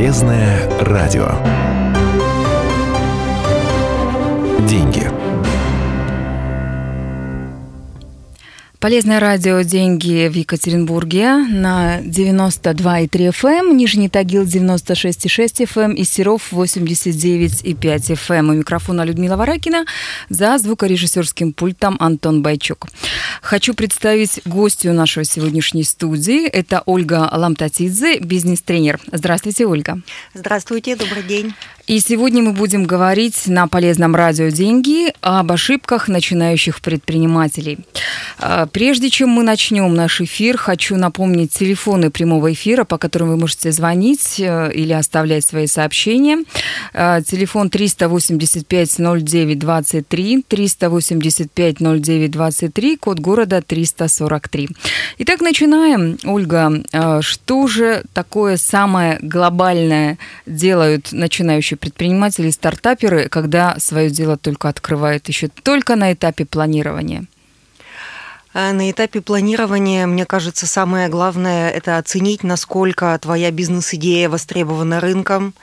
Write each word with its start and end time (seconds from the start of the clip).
Полезное 0.00 0.66
радио. 0.80 1.59
Полезное 8.80 9.20
радио 9.20 9.60
«Деньги» 9.60 10.26
в 10.26 10.32
Екатеринбурге 10.32 11.36
на 11.36 12.00
92,3 12.00 13.10
FM, 13.10 13.74
Нижний 13.74 14.08
Тагил 14.08 14.44
96,6 14.44 15.66
FM 15.66 15.92
и 15.92 16.04
Серов 16.04 16.50
89,5 16.50 17.62
FM. 17.62 18.48
У 18.48 18.54
микрофона 18.54 19.04
Людмила 19.04 19.36
Варакина, 19.36 19.84
за 20.30 20.56
звукорежиссерским 20.56 21.52
пультом 21.52 21.98
Антон 22.00 22.40
Байчук. 22.40 22.86
Хочу 23.42 23.74
представить 23.74 24.40
гостью 24.46 24.94
нашего 24.94 25.26
сегодняшней 25.26 25.84
студии. 25.84 26.48
Это 26.48 26.82
Ольга 26.86 27.28
Ламтатидзе, 27.30 28.20
бизнес-тренер. 28.20 28.98
Здравствуйте, 29.12 29.66
Ольга. 29.66 30.00
Здравствуйте, 30.32 30.96
добрый 30.96 31.22
день. 31.22 31.52
И 31.90 31.98
сегодня 31.98 32.40
мы 32.40 32.52
будем 32.52 32.84
говорить 32.84 33.48
на 33.48 33.66
полезном 33.66 34.14
радио 34.14 34.50
«Деньги» 34.50 35.12
об 35.22 35.50
ошибках 35.50 36.06
начинающих 36.06 36.82
предпринимателей. 36.82 37.80
А, 38.38 38.66
прежде 38.66 39.10
чем 39.10 39.30
мы 39.30 39.42
начнем 39.42 39.92
наш 39.92 40.20
эфир, 40.20 40.56
хочу 40.56 40.94
напомнить 40.94 41.52
телефоны 41.52 42.12
прямого 42.12 42.52
эфира, 42.52 42.84
по 42.84 42.96
которым 42.96 43.30
вы 43.30 43.36
можете 43.36 43.72
звонить 43.72 44.38
э, 44.38 44.70
или 44.72 44.92
оставлять 44.92 45.44
свои 45.44 45.66
сообщения. 45.66 46.44
А, 46.94 47.22
телефон 47.22 47.66
385-09-23, 47.66 50.44
385-09-23, 50.48 52.98
код 52.98 53.18
города 53.18 53.62
343. 53.62 54.68
Итак, 55.18 55.40
начинаем. 55.40 56.18
Ольга, 56.22 56.84
а, 56.92 57.20
что 57.20 57.66
же 57.66 58.04
такое 58.14 58.58
самое 58.58 59.18
глобальное 59.20 60.18
делают 60.46 61.10
начинающие 61.10 61.79
предприниматели, 61.80 62.50
стартаперы, 62.50 63.28
когда 63.28 63.76
свое 63.78 64.10
дело 64.10 64.36
только 64.36 64.68
открывают, 64.68 65.28
еще 65.28 65.48
только 65.48 65.96
на 65.96 66.12
этапе 66.12 66.44
планирования? 66.44 67.24
А 68.52 68.72
на 68.72 68.90
этапе 68.90 69.20
планирования, 69.20 70.08
мне 70.08 70.26
кажется, 70.26 70.66
самое 70.66 71.08
главное– 71.08 71.70
это 71.70 71.98
оценить, 71.98 72.42
насколько 72.42 73.16
твоя 73.22 73.52
бизнес-идея 73.52 74.28
востребована 74.28 74.98
рынком, 74.98 75.54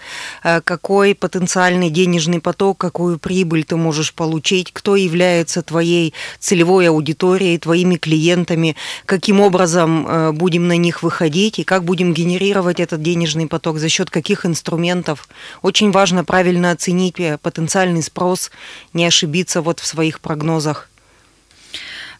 э, 0.41 0.61
какой 0.61 1.13
потенциальный 1.13 1.89
денежный 1.89 2.39
поток, 2.39 2.77
какую 2.77 3.19
прибыль 3.19 3.65
ты 3.65 3.75
можешь 3.75 4.13
получить, 4.13 4.71
кто 4.71 4.95
является 4.95 5.63
твоей 5.63 6.13
целевой 6.39 6.87
аудиторией, 6.87 7.57
твоими 7.57 7.97
клиентами, 7.97 8.77
каким 9.05 9.41
образом 9.41 10.07
э, 10.07 10.31
будем 10.31 10.69
на 10.69 10.77
них 10.77 11.03
выходить 11.03 11.59
и 11.59 11.65
как 11.65 11.83
будем 11.83 12.13
генерировать 12.13 12.79
этот 12.79 13.01
денежный 13.01 13.47
поток, 13.47 13.79
за 13.79 13.89
счет 13.89 14.09
каких 14.09 14.45
инструментов. 14.45 15.27
Очень 15.61 15.91
важно 15.91 16.23
правильно 16.23 16.71
оценить 16.71 17.19
э, 17.19 17.37
потенциальный 17.41 18.01
спрос, 18.01 18.49
не 18.93 19.05
ошибиться 19.05 19.61
вот 19.61 19.81
в 19.81 19.85
своих 19.85 20.21
прогнозах. 20.21 20.87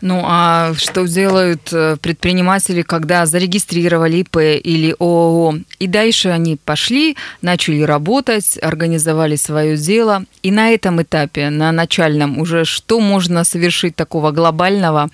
Ну 0.02 0.22
а 0.24 0.74
что 0.78 1.08
делают 1.08 1.74
э, 1.74 1.98
предприниматели, 2.02 2.82
когда 2.82 3.26
зарегистрировали 3.26 4.18
ИП 4.18 4.38
или 4.38 4.96
ООО? 5.00 5.56
И 5.80 5.88
дальше 5.88 6.30
они 6.30 6.58
пошли, 6.64 7.18
начали 7.42 7.82
работать, 7.82 8.58
организовали 8.62 9.36
свое 9.36 9.78
дело. 9.78 10.24
И 10.44 10.52
на 10.52 10.70
этом 10.70 11.02
этапе, 11.02 11.50
на 11.50 11.72
начальном, 11.72 12.40
уже 12.40 12.66
что 12.66 13.00
можно 13.00 13.44
совершить 13.44 13.96
такого 13.96 14.32
глобального, 14.32 15.10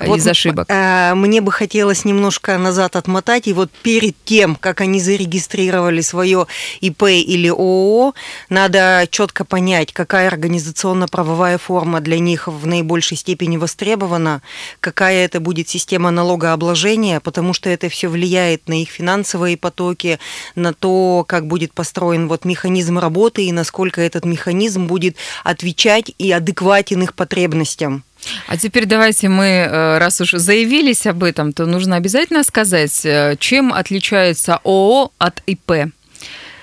вот 0.00 0.18
из 0.18 0.26
ошибок? 0.26 0.66
Э, 0.68 1.14
мне 1.14 1.40
бы 1.40 1.52
хотелось 1.52 2.04
немножко 2.04 2.58
назад 2.58 2.96
отмотать. 2.96 3.46
И 3.46 3.52
вот 3.52 3.70
перед 3.82 4.14
тем, 4.24 4.56
как 4.56 4.80
они 4.80 5.00
зарегистрировали 5.00 6.00
свое 6.00 6.46
ИП 6.80 7.04
или 7.04 7.48
ООО, 7.48 8.14
надо 8.48 9.06
четко 9.10 9.44
понять, 9.44 9.92
какая 9.92 10.28
организационно-правовая 10.28 11.58
форма 11.58 12.00
для 12.00 12.18
них 12.18 12.48
в 12.48 12.66
наибольшей 12.66 13.16
степени 13.16 13.56
востребована, 13.56 14.42
какая 14.80 15.24
это 15.24 15.40
будет 15.40 15.68
система 15.68 16.10
налогообложения, 16.10 17.20
потому 17.20 17.52
что 17.54 17.70
это 17.70 17.88
все 17.88 18.08
влияет 18.08 18.68
на 18.68 18.82
их 18.82 18.90
финансовые 18.90 19.56
потоки, 19.56 20.18
на 20.54 20.72
то, 20.72 21.24
как 21.26 21.46
будет 21.46 21.72
построен 21.72 22.28
вот 22.28 22.44
механизм 22.44 22.98
работы 22.98 23.44
и 23.44 23.52
насколько 23.52 24.00
этот 24.00 24.24
механизм 24.24 24.86
будет 24.86 25.16
отвечать 25.44 26.12
и 26.18 26.30
адекватен 26.32 27.02
их 27.02 27.14
потребностям. 27.14 28.04
А 28.46 28.56
теперь 28.56 28.86
давайте 28.86 29.28
мы, 29.28 29.44
э, 29.44 29.98
раз 29.98 30.20
уж 30.20 30.32
заявились 30.32 31.06
об 31.06 31.22
этом, 31.22 31.52
то 31.52 31.66
нужно 31.66 31.96
обязательно 31.96 32.42
сказать, 32.42 33.04
э, 33.04 33.36
чем 33.38 33.72
отличается 33.72 34.60
ООО 34.64 35.12
от 35.18 35.42
ИП. 35.46 35.92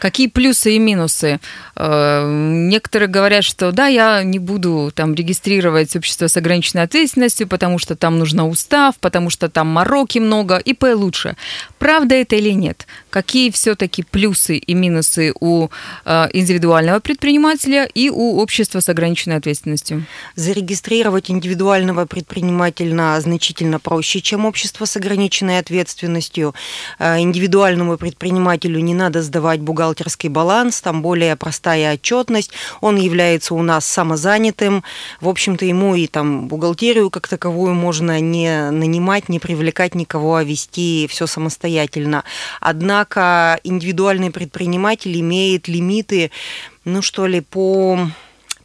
Какие 0.04 0.28
плюсы 0.28 0.76
и 0.76 0.80
минусы? 0.80 1.40
Э, 1.78 2.28
некоторые 2.30 3.08
говорят, 3.08 3.46
что 3.46 3.72
да, 3.72 3.88
я 3.88 4.22
не 4.24 4.38
буду 4.38 4.92
там 4.94 5.16
регистрировать 5.16 5.96
общество 5.96 6.28
с 6.28 6.36
ограниченной 6.36 6.84
ответственностью, 6.84 7.48
потому 7.48 7.80
что 7.80 7.96
там 7.96 8.20
нужно 8.20 8.46
устав, 8.50 8.96
потому 9.00 9.30
что 9.30 9.48
там 9.48 9.68
мороки 9.68 10.20
много, 10.20 10.58
ИП 10.58 10.84
лучше. 10.94 11.38
Правда 11.80 12.16
это 12.16 12.36
или 12.36 12.50
нет? 12.50 12.86
Какие 13.10 13.50
все-таки 13.50 14.04
плюсы 14.04 14.58
и 14.58 14.74
минусы 14.74 15.32
у 15.40 15.70
э, 16.04 16.28
индивидуального 16.34 17.00
предпринимателя 17.00 17.86
и 17.86 18.10
у 18.10 18.42
общества 18.42 18.82
с 18.82 18.90
ограниченной 18.90 19.38
ответственностью? 19.38 20.06
Зарегистрировать 20.36 21.32
индивидуального 21.32 22.06
предпринимателя 22.08 23.22
значительно 23.22 23.80
проще, 23.80 24.20
чем 24.20 24.46
общество 24.46 24.84
с 24.84 24.98
ограниченной 24.98 25.60
ответственностью. 25.60 26.54
Э, 27.00 27.20
индивидуальному 27.20 27.98
предпринимателю 27.98 28.82
не 28.82 28.94
надо 28.94 29.22
сдавать 29.22 29.62
бухгалтерию 29.62 29.93
бухгалтерский 29.94 30.30
баланс, 30.30 30.82
там 30.82 31.02
более 31.02 31.36
простая 31.36 31.94
отчетность, 31.94 32.52
он 32.82 32.98
является 32.98 33.54
у 33.54 33.62
нас 33.62 33.86
самозанятым, 33.86 34.84
в 35.22 35.30
общем-то 35.30 35.66
ему 35.66 35.96
и 35.96 36.08
там 36.08 36.48
бухгалтерию 36.48 37.10
как 37.10 37.28
таковую 37.28 37.74
можно 37.76 38.20
не 38.20 38.72
нанимать, 38.72 39.30
не 39.30 39.40
привлекать 39.40 39.96
никого, 39.96 40.36
а 40.36 40.44
вести 40.44 41.08
все 41.10 41.28
самостоятельно. 41.28 42.24
Однако 42.60 43.60
индивидуальный 43.64 44.32
предприниматель 44.32 45.20
имеет 45.20 45.68
лимиты, 45.68 46.32
ну 46.86 47.02
что 47.02 47.28
ли, 47.28 47.42
по 47.42 48.00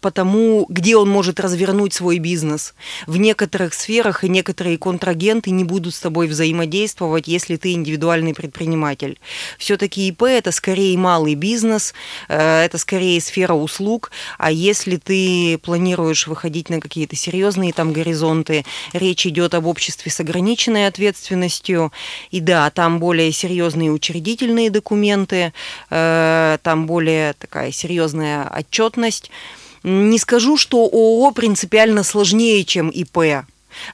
по 0.01 0.11
тому, 0.11 0.67
где 0.69 0.97
он 0.97 1.09
может 1.09 1.41
развернуть 1.41 1.95
свой 1.95 2.19
бизнес. 2.19 2.75
В 3.07 3.17
некоторых 3.17 3.75
сферах 3.75 4.25
и 4.25 4.29
некоторые 4.29 4.79
контрагенты 4.79 5.51
не 5.51 5.65
будут 5.65 5.95
с 5.95 6.01
тобой 6.01 6.27
взаимодействовать, 6.27 7.29
если 7.29 7.57
ты 7.57 7.73
индивидуальный 7.73 8.35
предприниматель. 8.35 9.19
Все-таки 9.59 10.09
ИП 10.09 10.23
это 10.25 10.53
скорее 10.53 10.97
малый 10.99 11.35
бизнес, 11.35 11.95
э, 12.29 12.65
это 12.65 12.79
скорее 12.79 13.21
сфера 13.21 13.55
услуг, 13.55 14.11
а 14.39 14.51
если 14.51 14.97
ты 14.97 15.59
планируешь 15.59 16.27
выходить 16.27 16.71
на 16.71 16.81
какие-то 16.81 17.17
серьезные 17.17 17.73
там 17.73 17.93
горизонты, 17.93 18.65
речь 18.93 19.27
идет 19.27 19.55
об 19.55 19.67
обществе 19.67 20.11
с 20.11 20.21
ограниченной 20.21 20.87
ответственностью, 20.87 21.93
и 22.31 22.41
да, 22.41 22.71
там 22.71 22.99
более 22.99 23.33
серьезные 23.33 23.91
учредительные 23.91 24.71
документы, 24.71 25.53
э, 25.91 26.59
там 26.63 26.87
более 26.87 27.35
такая 27.35 27.73
серьезная 27.73 28.49
отчетность. 28.49 29.31
Не 29.89 30.19
скажу, 30.19 30.59
что 30.59 30.85
ООО 30.85 31.31
принципиально 31.31 32.03
сложнее, 32.03 32.63
чем 32.65 32.91
ИП. 32.91 33.47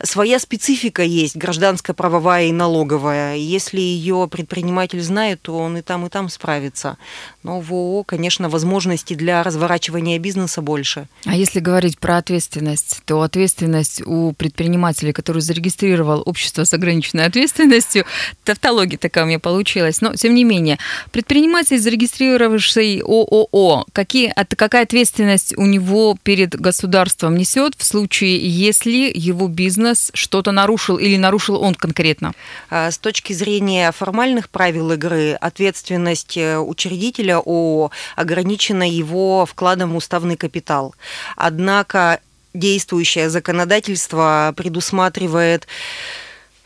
Своя 0.03 0.39
специфика 0.39 1.03
есть, 1.03 1.37
гражданская, 1.37 1.95
правовая 1.95 2.47
и 2.47 2.53
налоговая. 2.53 3.37
Если 3.37 3.81
ее 3.81 4.28
предприниматель 4.31 5.03
знает, 5.03 5.43
то 5.43 5.59
он 5.59 5.78
и 5.78 5.83
там, 5.83 6.06
и 6.06 6.09
там 6.09 6.28
справится. 6.28 6.97
Но 7.43 7.61
в 7.61 7.72
ООО, 7.72 8.05
конечно, 8.05 8.49
возможностей 8.49 9.15
для 9.15 9.43
разворачивания 9.43 10.19
бизнеса 10.19 10.62
больше. 10.62 11.06
А 11.25 11.37
если 11.37 11.61
говорить 11.61 11.99
про 11.99 12.17
ответственность, 12.17 13.03
то 13.05 13.23
ответственность 13.23 14.03
у 14.06 14.33
предпринимателя, 14.33 15.12
который 15.12 15.43
зарегистрировал 15.43 16.23
общество 16.25 16.65
с 16.65 16.73
ограниченной 16.73 17.27
ответственностью, 17.27 18.05
тавтология 18.44 18.99
такая 18.99 19.25
у 19.25 19.27
меня 19.27 19.39
получилась, 19.39 20.00
но 20.00 20.15
тем 20.15 20.35
не 20.35 20.44
менее, 20.44 20.79
предприниматель, 21.12 21.79
зарегистрировавший 21.79 23.03
ООО, 23.03 23.87
какие, 23.93 24.32
какая 24.56 24.85
ответственность 24.85 25.56
у 25.56 25.67
него 25.67 26.17
перед 26.23 26.59
государством 26.59 27.37
несет 27.37 27.75
в 27.76 27.85
случае, 27.85 28.38
если 28.49 29.12
его 29.14 29.49
бизнес 29.49 29.74
бизнес 29.75 30.11
что-то 30.15 30.53
нарушил 30.53 30.99
или 30.99 31.17
нарушил 31.17 31.61
он 31.61 31.75
конкретно? 31.75 32.32
А, 32.71 32.91
с 32.91 32.99
точки 32.99 33.32
зрения 33.32 33.91
формальных 33.91 34.49
правил 34.49 34.93
игры, 34.93 35.32
ответственность 35.32 36.37
э, 36.37 36.59
учредителя 36.59 37.38
ООО 37.38 37.91
ограничена 38.15 38.88
его 38.88 39.47
вкладом 39.47 39.93
в 39.93 39.97
уставный 39.97 40.37
капитал. 40.37 40.94
Однако 41.37 42.21
действующее 42.55 43.31
законодательство 43.31 44.55
предусматривает 44.56 45.67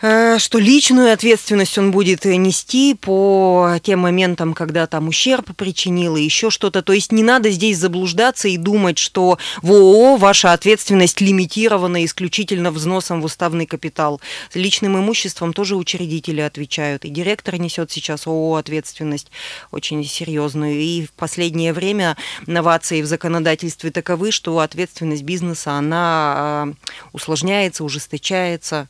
что 0.00 0.58
личную 0.58 1.12
ответственность 1.12 1.76
он 1.76 1.90
будет 1.90 2.24
нести 2.24 2.94
по 2.94 3.78
тем 3.82 4.00
моментам, 4.00 4.54
когда 4.54 4.86
там 4.86 5.08
ущерб 5.08 5.56
причинил 5.56 6.16
и 6.16 6.22
еще 6.22 6.50
что-то. 6.50 6.82
То 6.82 6.92
есть 6.92 7.10
не 7.10 7.24
надо 7.24 7.50
здесь 7.50 7.78
заблуждаться 7.78 8.46
и 8.46 8.56
думать, 8.56 8.98
что 8.98 9.38
в 9.60 9.72
ООО 9.72 10.16
ваша 10.16 10.52
ответственность 10.52 11.20
лимитирована 11.20 12.04
исключительно 12.04 12.70
взносом 12.70 13.20
в 13.20 13.24
уставный 13.24 13.66
капитал. 13.66 14.20
С 14.50 14.54
личным 14.54 14.96
имуществом 14.98 15.52
тоже 15.52 15.74
учредители 15.74 16.42
отвечают. 16.42 17.04
И 17.04 17.10
директор 17.10 17.56
несет 17.56 17.90
сейчас 17.90 18.28
ООО 18.28 18.54
ответственность 18.54 19.32
очень 19.72 20.04
серьезную. 20.04 20.78
И 20.78 21.06
в 21.06 21.12
последнее 21.12 21.72
время 21.72 22.16
новации 22.46 23.02
в 23.02 23.06
законодательстве 23.06 23.90
таковы, 23.90 24.30
что 24.30 24.60
ответственность 24.60 25.24
бизнеса, 25.24 25.72
она 25.72 26.66
э, 26.68 26.72
усложняется, 27.12 27.82
ужесточается. 27.82 28.86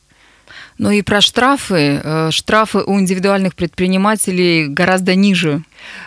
Ну 0.77 0.91
и 0.91 1.01
про 1.01 1.21
штрафы. 1.21 2.01
Э, 2.03 2.31
штрафы 2.31 2.79
у 2.79 2.99
индивидуальных 2.99 3.55
предпринимателей 3.55 4.67
гораздо 4.67 5.15
ниже. 5.15 5.63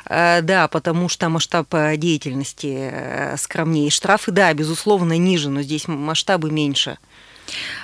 Э, 0.08 0.40
да, 0.42 0.68
потому 0.68 1.08
что 1.08 1.28
масштаб 1.28 1.72
э, 1.74 1.96
деятельности 1.96 2.90
скромнее. 3.36 3.90
Штрафы, 3.90 4.30
да, 4.30 4.52
безусловно, 4.54 5.18
ниже, 5.18 5.50
но 5.50 5.62
здесь 5.62 5.88
масштабы 5.88 6.50
меньше. 6.50 6.98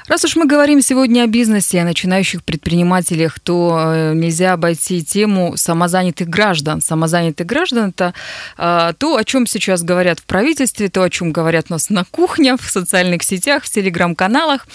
Раз 0.08 0.24
уж 0.24 0.36
мы 0.36 0.46
говорим 0.46 0.80
сегодня 0.80 1.22
о 1.22 1.26
бизнесе, 1.26 1.80
о 1.80 1.84
начинающих 1.84 2.42
предпринимателях, 2.42 3.38
то 3.40 3.78
э, 3.78 4.14
нельзя 4.14 4.54
обойти 4.54 5.04
тему 5.04 5.56
самозанятых 5.56 6.28
граждан. 6.28 6.80
Самозанятых 6.80 7.46
граждан– 7.46 7.90
это 7.96 8.14
а, 8.56 8.94
то, 8.94 9.16
о 9.16 9.24
чем 9.24 9.46
сейчас 9.46 9.82
говорят 9.82 10.20
в 10.20 10.24
правительстве, 10.24 10.88
то, 10.88 11.02
о 11.02 11.10
чем 11.10 11.32
говорят 11.32 11.66
у 11.68 11.74
нас 11.74 11.90
на 11.90 12.04
кухне, 12.04 12.56
в 12.56 12.62
социальных 12.62 13.22
сетях, 13.22 13.64
в 13.64 13.70
телеграм-каналах. 13.70 14.66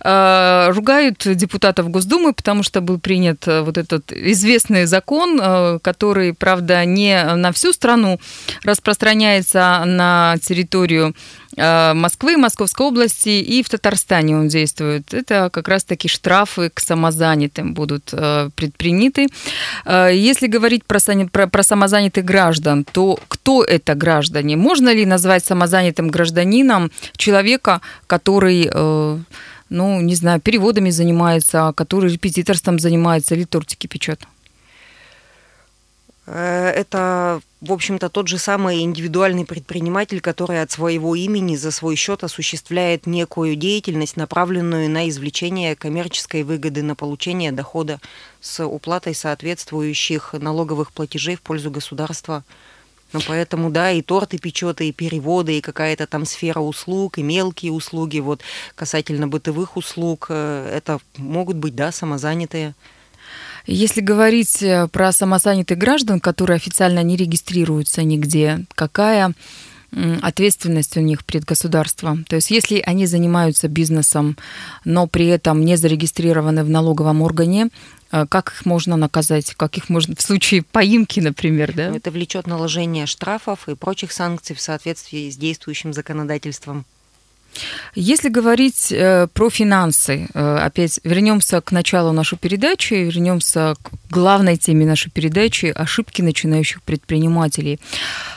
А, 0.00 0.70
ругают 0.72 1.22
депутатов 1.24 1.88
Госдумы, 1.88 2.32
потому 2.32 2.62
что 2.62 2.80
был 2.80 2.98
принят 2.98 3.46
э, 3.46 3.60
вот 3.62 3.78
этот 3.78 4.12
известный 4.12 4.86
закон, 4.86 5.40
э, 5.40 5.78
который, 5.82 6.34
правда, 6.34 6.84
не 6.84 7.22
на 7.36 7.52
всю 7.52 7.72
страну 7.72 8.18
распространяется 8.64 9.82
на 9.86 10.36
территорию 10.42 11.00
Э, 11.00 11.14
Москвы, 11.56 12.36
Московской 12.36 12.86
области 12.86 13.28
и 13.28 13.62
в 13.62 13.68
Татарстане 13.68 14.36
он 14.36 14.48
действует. 14.48 15.12
Это 15.12 15.50
как 15.52 15.68
раз-таки 15.68 16.08
штрафы 16.08 16.70
к 16.72 16.80
самозанятым 16.80 17.74
будут 17.74 18.10
э, 18.12 18.50
предприняты. 18.54 19.26
Э, 19.84 20.10
если 20.14 20.46
говорить 20.46 20.84
про, 20.84 21.00
про, 21.32 21.46
про 21.48 21.62
самозанятых 21.62 22.24
граждан, 22.24 22.84
то 22.84 23.18
кто 23.28 23.64
это 23.64 23.94
граждане? 23.94 24.56
Можно 24.56 24.94
ли 24.94 25.04
назвать 25.06 25.44
самозанятым 25.44 26.08
гражданином 26.08 26.90
человека, 27.16 27.80
который 28.06 28.70
ну, 29.70 30.00
не 30.00 30.16
знаю, 30.16 30.40
переводами 30.40 30.90
занимается, 30.90 31.72
который 31.76 32.12
репетиторством 32.12 32.78
занимается 32.80 33.34
или 33.34 33.44
тортики 33.44 33.86
печет? 33.86 34.20
Это 36.32 37.40
в 37.60 37.72
общем-то, 37.72 38.08
тот 38.08 38.26
же 38.26 38.38
самый 38.38 38.80
индивидуальный 38.80 39.44
предприниматель, 39.44 40.22
который 40.22 40.62
от 40.62 40.70
своего 40.70 41.14
имени 41.14 41.56
за 41.56 41.70
свой 41.70 41.94
счет 41.94 42.24
осуществляет 42.24 43.06
некую 43.06 43.54
деятельность, 43.54 44.16
направленную 44.16 44.88
на 44.88 45.10
извлечение 45.10 45.76
коммерческой 45.76 46.42
выгоды, 46.42 46.82
на 46.82 46.94
получение 46.94 47.52
дохода 47.52 48.00
с 48.40 48.64
уплатой 48.64 49.14
соответствующих 49.14 50.32
налоговых 50.32 50.92
платежей 50.92 51.36
в 51.36 51.42
пользу 51.42 51.70
государства. 51.70 52.44
Ну, 53.12 53.20
поэтому, 53.26 53.70
да, 53.70 53.90
и 53.90 54.00
торты 54.00 54.38
печет, 54.38 54.80
и 54.80 54.90
переводы, 54.90 55.58
и 55.58 55.60
какая-то 55.60 56.06
там 56.06 56.24
сфера 56.24 56.60
услуг, 56.60 57.18
и 57.18 57.22
мелкие 57.22 57.72
услуги, 57.72 58.20
вот 58.20 58.40
касательно 58.74 59.28
бытовых 59.28 59.76
услуг, 59.76 60.28
э, 60.30 60.72
это 60.74 60.98
могут 61.18 61.56
быть, 61.56 61.74
да, 61.74 61.92
самозанятые. 61.92 62.74
Если 63.66 64.00
говорить 64.00 64.62
э, 64.62 64.88
про 64.88 65.12
самозанятых 65.12 65.78
граждан, 65.78 66.20
которые 66.20 66.56
официально 66.56 67.02
не 67.02 67.16
регистрируются 67.16 68.02
нигде, 68.02 68.64
какая 68.74 69.34
ответственность 70.22 70.96
у 70.96 71.00
них 71.00 71.24
перед 71.24 71.44
государством. 71.44 72.24
То 72.24 72.36
есть 72.36 72.50
если 72.50 72.80
они 72.80 73.06
занимаются 73.06 73.68
бизнесом, 73.68 74.36
но 74.84 75.06
при 75.06 75.26
этом 75.26 75.64
не 75.64 75.76
зарегистрированы 75.76 76.64
в 76.64 76.70
налоговом 76.70 77.22
органе, 77.22 77.70
э, 78.12 78.26
как 78.28 78.52
их 78.52 78.66
можно 78.66 78.96
наказать? 78.96 79.54
Как 79.56 79.76
их 79.76 79.88
можно 79.88 80.14
в 80.14 80.22
случае 80.22 80.62
поимки, 80.62 81.20
например, 81.20 81.72
да? 81.74 81.94
Это 81.94 82.10
влечет 82.10 82.46
наложение 82.46 83.06
штрафов 83.06 83.68
и 83.68 83.74
прочих 83.74 84.12
санкций 84.12 84.54
в 84.54 84.60
соответствии 84.60 85.28
с 85.28 85.36
действующим 85.36 85.92
законодательством. 85.92 86.84
Если 87.94 88.28
говорить 88.28 88.92
э, 88.92 89.26
про 89.32 89.50
финансы, 89.50 90.28
э, 90.32 90.56
опять 90.56 91.00
вернемся 91.04 91.60
к 91.60 91.72
началу 91.72 92.12
нашей 92.12 92.38
передачи, 92.38 92.94
вернемся 92.94 93.74
к 93.82 94.14
главной 94.14 94.56
теме 94.56 94.86
нашей 94.86 95.10
передачи– 95.10 95.66
ошибки 95.74 96.22
начинающих 96.22 96.82
предпринимателей. 96.82 97.80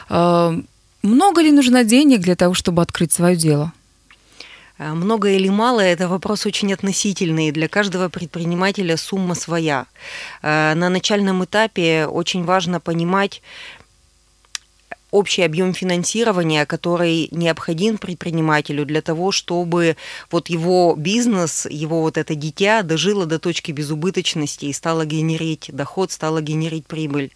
Э, 0.09 0.59
много 1.03 1.41
ли 1.41 1.51
нужно 1.51 1.83
денег 1.83 2.21
для 2.21 2.35
того, 2.35 2.53
чтобы 2.53 2.81
открыть 2.81 3.11
свое 3.11 3.35
дело? 3.35 3.71
Много 4.79 5.29
или 5.29 5.49
мало– 5.49 5.79
это 5.81 6.07
вопрос 6.07 6.45
очень 6.45 6.73
относительный. 6.73 7.51
Для 7.51 7.67
каждого 7.67 8.09
предпринимателя 8.09 8.97
сумма 8.97 9.35
своя. 9.35 9.85
На 10.41 10.89
начальном 10.89 11.43
этапе 11.43 12.07
очень 12.07 12.43
важно 12.43 12.79
понимать, 12.79 13.41
общий 15.13 15.43
объем 15.43 15.75
финансирования, 15.75 16.65
который 16.65 17.29
необходим 17.31 17.99
предпринимателю 17.99 18.83
для 18.83 19.01
того, 19.03 19.31
чтобы 19.31 19.95
вот 20.31 20.49
его 20.49 20.95
бизнес, 20.97 21.67
его 21.69 22.01
вот 22.01 22.17
это 22.17 22.33
дитя 22.33 22.81
дожило 22.81 23.27
до 23.27 23.37
точки 23.37 23.71
безубыточности 23.71 24.65
и 24.65 24.73
стало 24.73 25.05
генерить 25.05 25.69
доход, 25.71 26.11
стало 26.11 26.41
генерить 26.41 26.87
прибыль. 26.87 27.31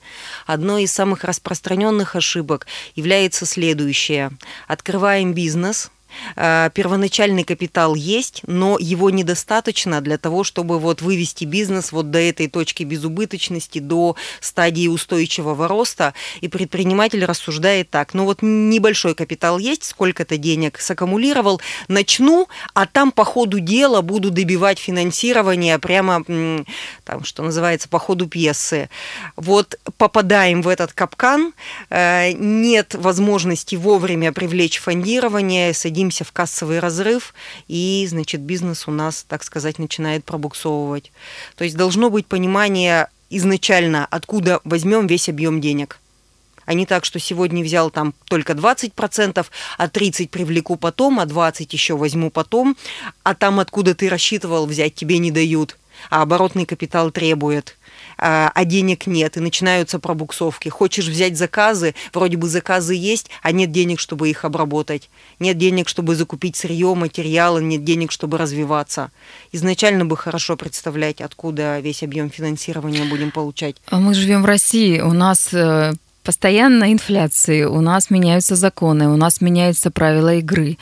Одной 0.47 0.83
из 0.83 0.91
самых 0.91 1.23
распространенных 1.23 2.15
ошибок 2.15 2.65
является 2.95 3.45
следующее. 3.45 4.31
Открываем 4.67 5.33
бизнес– 5.33 5.91
первоначальный 6.35 7.43
капитал 7.43 7.95
есть, 7.95 8.41
но 8.45 8.77
его 8.79 9.09
недостаточно 9.09 10.01
для 10.01 10.17
того, 10.17 10.43
чтобы 10.43 10.79
вот 10.79 11.01
вывести 11.01 11.45
бизнес 11.45 11.91
вот 11.91 12.11
до 12.11 12.19
этой 12.19 12.47
точки 12.47 12.83
безубыточности, 12.83 13.79
до 13.79 14.15
стадии 14.39 14.87
устойчивого 14.87 15.67
роста. 15.67 16.13
И 16.41 16.47
предприниматель 16.47 17.23
рассуждает 17.25 17.89
так, 17.89 18.13
ну 18.13 18.25
вот 18.25 18.39
небольшой 18.41 19.15
капитал 19.15 19.57
есть, 19.57 19.83
сколько-то 19.83 20.37
денег 20.37 20.79
саккумулировал, 20.79 21.61
начну, 21.87 22.47
а 22.73 22.85
там 22.85 23.11
по 23.11 23.23
ходу 23.23 23.59
дела 23.59 24.01
буду 24.01 24.31
добивать 24.31 24.79
финансирование 24.79 25.79
прямо, 25.79 26.23
там, 27.03 27.23
что 27.23 27.43
называется, 27.43 27.89
по 27.89 27.99
ходу 27.99 28.27
пьесы. 28.27 28.89
Вот 29.35 29.79
попадаем 29.97 30.61
в 30.61 30.67
этот 30.67 30.93
капкан, 30.93 31.53
э, 31.89 32.31
нет 32.33 32.95
возможности 32.95 33.75
вовремя 33.75 34.31
привлечь 34.31 34.79
фондирование, 34.79 35.73
садимся 35.73 36.06
садимся 36.07 36.23
в 36.23 36.31
кассовый 36.31 36.79
разрыв, 36.79 37.33
и, 37.67 38.05
значит, 38.09 38.41
бизнес 38.41 38.87
у 38.87 38.91
нас, 38.91 39.25
так 39.27 39.43
сказать, 39.43 39.79
начинает 39.79 40.23
пробуксовывать. 40.23 41.11
То 41.55 41.63
есть 41.63 41.75
должно 41.75 42.09
быть 42.09 42.25
понимание 42.25 43.07
изначально, 43.29 44.07
откуда 44.09 44.61
возьмем 44.63 45.07
весь 45.07 45.29
объем 45.29 45.61
денег 45.61 45.99
а 46.65 46.73
не 46.73 46.85
так, 46.85 47.05
что 47.05 47.17
сегодня 47.17 47.63
взял 47.63 47.89
там 47.89 48.13
только 48.25 48.51
20%, 48.51 49.45
а 49.77 49.87
30 49.87 50.29
привлеку 50.29 50.75
потом, 50.75 51.21
а 51.21 51.25
20 51.25 51.71
еще 51.71 51.95
возьму 51.95 52.29
потом, 52.29 52.75
а 53.23 53.35
там, 53.35 53.61
откуда 53.61 53.95
ты 53.95 54.09
рассчитывал 54.09 54.65
взять, 54.65 54.93
тебе 54.93 55.17
не 55.19 55.31
дают, 55.31 55.77
а 56.09 56.23
оборотный 56.23 56.65
капитал 56.65 57.09
требует. 57.09 57.76
А, 58.17 58.51
а 58.53 58.65
денег 58.65 59.07
нет, 59.07 59.37
и 59.37 59.39
начинаются 59.39 59.99
пробуксовки. 59.99 60.69
Хочешь 60.69 61.07
взять 61.07 61.37
заказы, 61.37 61.95
вроде 62.13 62.37
бы 62.37 62.47
заказы 62.47 62.95
есть, 62.95 63.29
а 63.41 63.51
нет 63.51 63.71
денег, 63.71 63.99
чтобы 63.99 64.29
их 64.29 64.45
обработать. 64.45 65.09
Нет 65.39 65.57
денег, 65.57 65.87
чтобы 65.87 66.15
закупить 66.15 66.55
сырье, 66.55 66.93
материалы, 66.95 67.63
нет 67.63 67.83
денег, 67.83 68.11
чтобы 68.11 68.37
развиваться. 68.37 69.11
Изначально 69.51 70.05
бы 70.05 70.17
хорошо 70.17 70.57
представлять, 70.57 71.21
откуда 71.21 71.79
весь 71.79 72.03
объем 72.03 72.29
финансирования 72.29 73.03
будем 73.03 73.31
получать. 73.31 73.75
А 73.89 73.99
мы 73.99 74.13
живем 74.13 74.41
в 74.41 74.45
России, 74.45 74.99
у 74.99 75.13
нас 75.13 75.53
э, 75.53 75.93
постоянно 76.27 76.91
инфляции, 76.91 77.63
у 77.63 77.79
нас 77.79 78.09
меняются 78.09 78.57
законы, 78.57 79.07
у 79.07 79.15
нас 79.15 79.39
меняются 79.39 79.91
правила 79.91 80.35
игры. 80.35 80.77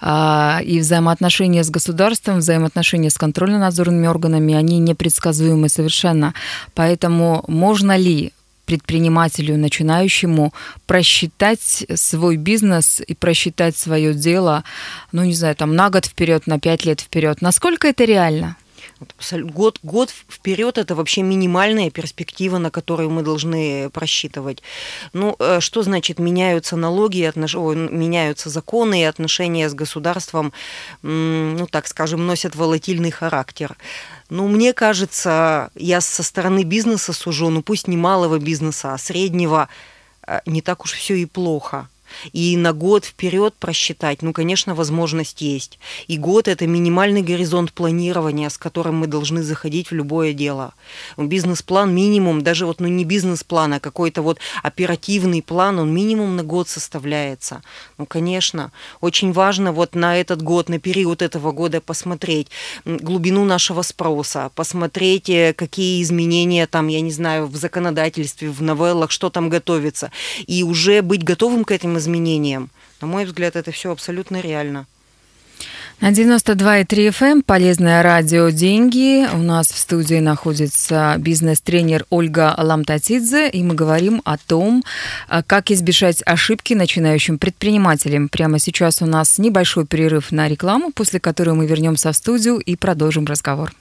А, 0.00 0.60
и 0.64 0.80
взаимоотношения 0.80 1.62
с 1.62 1.70
государством, 1.70 2.38
взаимоотношения 2.38 3.08
с 3.08 3.16
контрольно-надзорными 3.16 4.08
органами, 4.08 4.54
они 4.54 4.80
непредсказуемы 4.80 5.68
совершенно. 5.68 6.34
Поэтому 6.74 7.44
можно 7.46 7.96
ли 7.96 8.32
предпринимателю, 8.66 9.56
начинающему 9.56 10.52
просчитать 10.86 11.86
свой 11.94 12.36
бизнес 12.36 13.00
и 13.06 13.14
просчитать 13.14 13.76
свое 13.76 14.14
дело, 14.14 14.64
ну, 15.12 15.22
не 15.22 15.34
знаю, 15.34 15.54
там 15.54 15.76
на 15.76 15.90
год 15.90 16.06
вперед, 16.06 16.48
на 16.48 16.58
пять 16.58 16.84
лет 16.84 17.00
вперед. 17.00 17.40
Насколько 17.40 17.86
это 17.86 18.04
реально? 18.04 18.56
Год, 19.32 19.78
год 19.82 20.10
вперед 20.10 20.78
это 20.78 20.94
вообще 20.94 21.22
минимальная 21.22 21.90
перспектива, 21.90 22.58
на 22.58 22.70
которую 22.70 23.10
мы 23.10 23.22
должны 23.22 23.90
просчитывать. 23.90 24.62
Ну, 25.12 25.36
э, 25.38 25.60
что 25.60 25.82
значит 25.82 26.18
меняются 26.18 26.76
налоги, 26.76 27.22
отнош... 27.22 27.54
меняются 27.54 28.50
законы 28.50 29.00
и 29.00 29.04
отношения 29.04 29.68
с 29.68 29.74
государством, 29.74 30.52
ну, 31.02 31.66
так 31.70 31.86
скажем, 31.86 32.26
носят 32.26 32.56
волатильный 32.56 33.10
характер. 33.10 33.76
Ну, 34.30 34.48
мне 34.48 34.72
кажется, 34.72 35.70
я 35.74 36.00
со 36.00 36.22
стороны 36.22 36.64
бизнеса 36.64 37.12
сужу, 37.12 37.48
ну 37.50 37.62
пусть 37.62 37.88
не 37.88 37.96
малого 37.96 38.38
бизнеса, 38.38 38.94
а 38.94 38.98
среднего, 38.98 39.68
э, 40.26 40.40
не 40.44 40.60
так 40.60 40.84
уж 40.84 40.92
все 40.92 41.14
и 41.14 41.24
плохо. 41.24 41.88
И 42.32 42.56
на 42.56 42.72
год 42.72 43.04
вперед 43.04 43.54
просчитать, 43.58 44.22
ну, 44.22 44.32
конечно, 44.32 44.74
возможность 44.74 45.40
есть. 45.40 45.78
И 46.06 46.18
год– 46.18 46.48
это 46.48 46.66
минимальный 46.66 47.22
горизонт 47.22 47.72
планирования, 47.72 48.48
с 48.48 48.58
которым 48.58 48.96
мы 48.96 49.06
должны 49.06 49.42
заходить 49.42 49.90
в 49.90 49.94
любое 49.94 50.32
дело. 50.32 50.74
Бизнес-план 51.16 51.94
минимум, 51.94 52.42
даже 52.42 52.66
вот, 52.66 52.80
ну, 52.80 52.88
не 52.88 53.04
бизнес-план, 53.04 53.74
а 53.74 53.80
какой-то 53.80 54.22
вот 54.22 54.38
оперативный 54.62 55.42
план, 55.42 55.78
он 55.78 55.94
минимум 55.94 56.36
на 56.36 56.42
год 56.42 56.68
составляется. 56.68 57.62
Ну, 57.98 58.06
конечно, 58.06 58.72
очень 59.00 59.32
важно 59.32 59.72
вот 59.72 59.94
на 59.94 60.16
этот 60.16 60.42
год, 60.42 60.68
на 60.68 60.78
период 60.78 61.22
этого 61.22 61.52
года 61.52 61.80
посмотреть 61.80 62.48
глубину 62.84 63.44
нашего 63.44 63.82
спроса, 63.82 64.50
посмотреть, 64.54 65.28
э, 65.28 65.52
какие 65.52 66.02
изменения 66.02 66.66
там, 66.66 66.88
я 66.88 67.00
не 67.00 67.10
знаю, 67.10 67.46
в 67.46 67.56
законодательстве, 67.56 68.50
в 68.50 68.62
новеллах, 68.62 69.10
что 69.10 69.30
там 69.30 69.48
готовится, 69.48 70.10
и 70.46 70.62
уже 70.62 71.02
быть 71.02 71.24
готовым 71.24 71.64
к 71.64 71.72
этим 71.72 71.97
изменениям. 71.98 72.70
На 73.00 73.06
мой 73.06 73.24
взгляд, 73.24 73.56
это 73.56 73.70
все 73.70 73.92
абсолютно 73.92 74.40
реально. 74.40 74.86
На 76.00 76.12
92,3 76.12 77.08
FM 77.08 77.26
эм 77.26 77.42
полезное 77.42 78.04
радио 78.04 78.50
«Деньги». 78.50 79.26
У 79.34 79.38
нас 79.38 79.66
в 79.66 79.76
студии 79.76 80.20
находится 80.20 81.16
бизнес-тренер 81.18 82.06
Ольга 82.10 82.54
Ламтатидзе, 82.56 83.50
и 83.50 83.64
мы 83.64 83.74
говорим 83.74 84.22
о 84.24 84.38
том, 84.38 84.84
э, 85.28 85.42
как 85.44 85.72
избежать 85.72 86.22
ошибки 86.24 86.74
начинающим 86.74 87.36
предпринимателям. 87.36 88.28
Прямо 88.28 88.60
сейчас 88.60 89.02
у 89.02 89.06
нас 89.06 89.38
небольшой 89.38 89.86
перерыв 89.86 90.30
на 90.30 90.46
рекламу, 90.46 90.92
после 90.92 91.18
которой 91.18 91.56
мы 91.56 91.66
вернемся 91.66 92.12
в 92.12 92.16
студию 92.16 92.58
и 92.58 92.76
продолжим 92.76 93.24
разговор. 93.24 93.72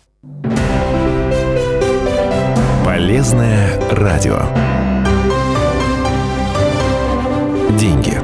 Полезное 2.83 3.79
радио 3.91 4.50
деньги. 7.71 8.17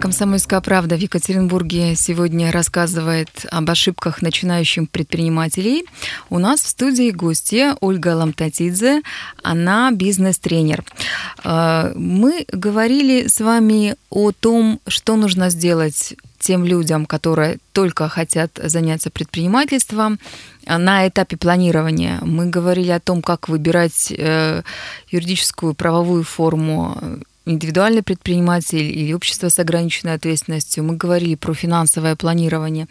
Комсомольская 0.00 0.60
правда 0.60 0.96
в 0.96 0.98
Екатеринбурге 1.00 1.96
сегодня 1.96 2.52
рассказывает 2.52 3.46
об 3.50 3.68
ошибках 3.70 4.22
начинающих 4.22 4.88
предпринимателей. 4.90 5.84
У 6.30 6.38
нас 6.38 6.60
в 6.60 6.68
студии 6.68 7.10
гостья 7.10 7.76
Ольга 7.80 8.14
Ламтатидзе. 8.14 9.02
Она 9.42 9.90
бизнес-тренер. 9.90 10.84
А, 11.42 11.92
мы 11.96 12.46
говорили 12.52 13.26
с 13.26 13.40
вами 13.40 13.96
о 14.10 14.32
том, 14.32 14.80
что 14.86 15.16
нужно 15.16 15.50
сделать 15.50 16.14
тем 16.46 16.64
людям, 16.64 17.06
которые 17.06 17.58
только 17.72 18.08
хотят 18.08 18.60
заняться 18.62 19.10
предпринимательством, 19.10 20.20
на 20.64 21.08
этапе 21.08 21.36
планирования 21.36 22.20
мы 22.22 22.46
говорили 22.46 22.90
о 22.90 23.00
том, 23.00 23.20
как 23.20 23.48
выбирать 23.48 24.12
э, 24.16 24.62
юридическую 25.10 25.74
правовую 25.74 26.22
форму 26.22 26.96
индивидуальный 27.46 28.02
предприниматель 28.02 28.98
или 28.98 29.12
общество 29.12 29.48
с 29.48 29.58
ограниченной 29.58 30.14
ответственностью. 30.14 30.84
Мы 30.84 30.96
говорили 30.96 31.34
про 31.34 31.52
финансовое 31.52 32.14
планирование. 32.14 32.86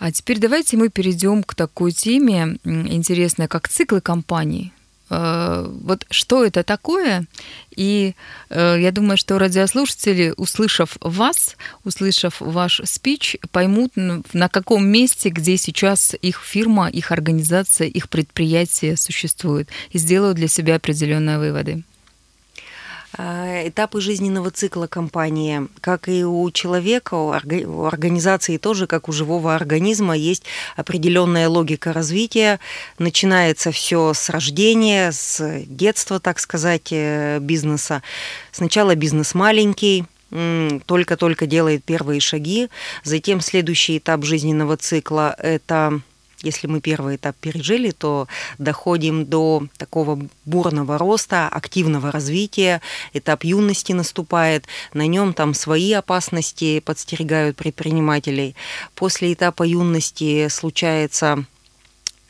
А 0.00 0.10
теперь 0.10 0.38
давайте 0.40 0.76
мы 0.76 0.88
перейдем 0.88 1.44
к 1.44 1.54
такой 1.54 1.92
теме 1.92 2.58
интересной, 2.64 3.46
как 3.46 3.68
циклы 3.68 4.00
компаний. 4.00 4.72
Э, 5.10 5.66
вот 5.68 6.06
что 6.10 6.44
это 6.44 6.62
такое? 6.62 7.26
И 7.74 8.14
э, 8.48 8.76
я 8.80 8.92
думаю, 8.92 9.16
что 9.16 9.38
радиослушатели, 9.38 10.32
услышав 10.36 10.96
вас, 11.00 11.56
услышав 11.84 12.40
ваш 12.40 12.80
спич, 12.84 13.36
поймут, 13.50 13.92
на 13.96 14.48
каком 14.48 14.86
месте, 14.86 15.28
где 15.30 15.56
сейчас 15.56 16.14
их 16.22 16.42
фирма, 16.42 16.88
их 16.88 17.12
организация, 17.12 17.88
их 17.88 18.08
предприятие 18.08 18.96
существует, 18.96 19.68
и 19.90 19.98
сделают 19.98 20.36
для 20.36 20.48
себя 20.48 20.76
определенные 20.76 21.38
выводы. 21.38 21.82
А, 23.16 23.66
этапы 23.66 24.00
жизненного 24.00 24.50
цикла 24.50 24.86
компании, 24.86 25.66
как 25.80 26.08
и 26.08 26.24
у 26.24 26.48
человека, 26.52 27.14
у 27.14 27.84
организации 27.84 28.56
тоже, 28.56 28.86
как 28.86 29.08
у 29.08 29.12
живого 29.12 29.54
организма, 29.54 30.16
есть 30.16 30.44
определенная 30.76 31.48
логика 31.48 31.92
развития. 31.92 32.60
Начинается 32.98 33.72
все 33.72 34.14
с 34.14 34.30
рождения, 34.30 35.10
с 35.10 35.64
детства, 35.66 36.20
так 36.20 36.38
сказать, 36.38 36.88
э, 36.92 37.38
бизнеса. 37.40 38.02
Сначала 38.52 38.94
бизнес 38.94 39.34
маленький, 39.34 40.04
только-только 40.86 41.46
делает 41.46 41.82
первые 41.82 42.20
шаги. 42.20 42.68
Затем 43.02 43.40
следующий 43.40 43.98
этап 43.98 44.24
жизненного 44.24 44.76
цикла– 44.76 45.34
это 45.38 46.00
если 46.42 46.66
мы 46.66 46.80
первый 46.80 47.16
этап 47.16 47.36
пережили, 47.36 47.90
то 47.90 48.26
доходим 48.58 49.26
до 49.26 49.64
такого 49.76 50.18
бурного 50.44 50.98
роста, 50.98 51.48
активного 51.48 52.10
развития, 52.10 52.80
этап 53.12 53.44
юности 53.44 53.92
наступает, 53.92 54.66
на 54.94 55.06
нем 55.06 55.34
там 55.34 55.54
свои 55.54 55.92
опасности 55.92 56.80
подстерегают 56.80 57.56
предпринимателей. 57.56 58.56
После 58.94 59.32
этапа 59.32 59.64
юности 59.64 60.48
случается 60.48 61.44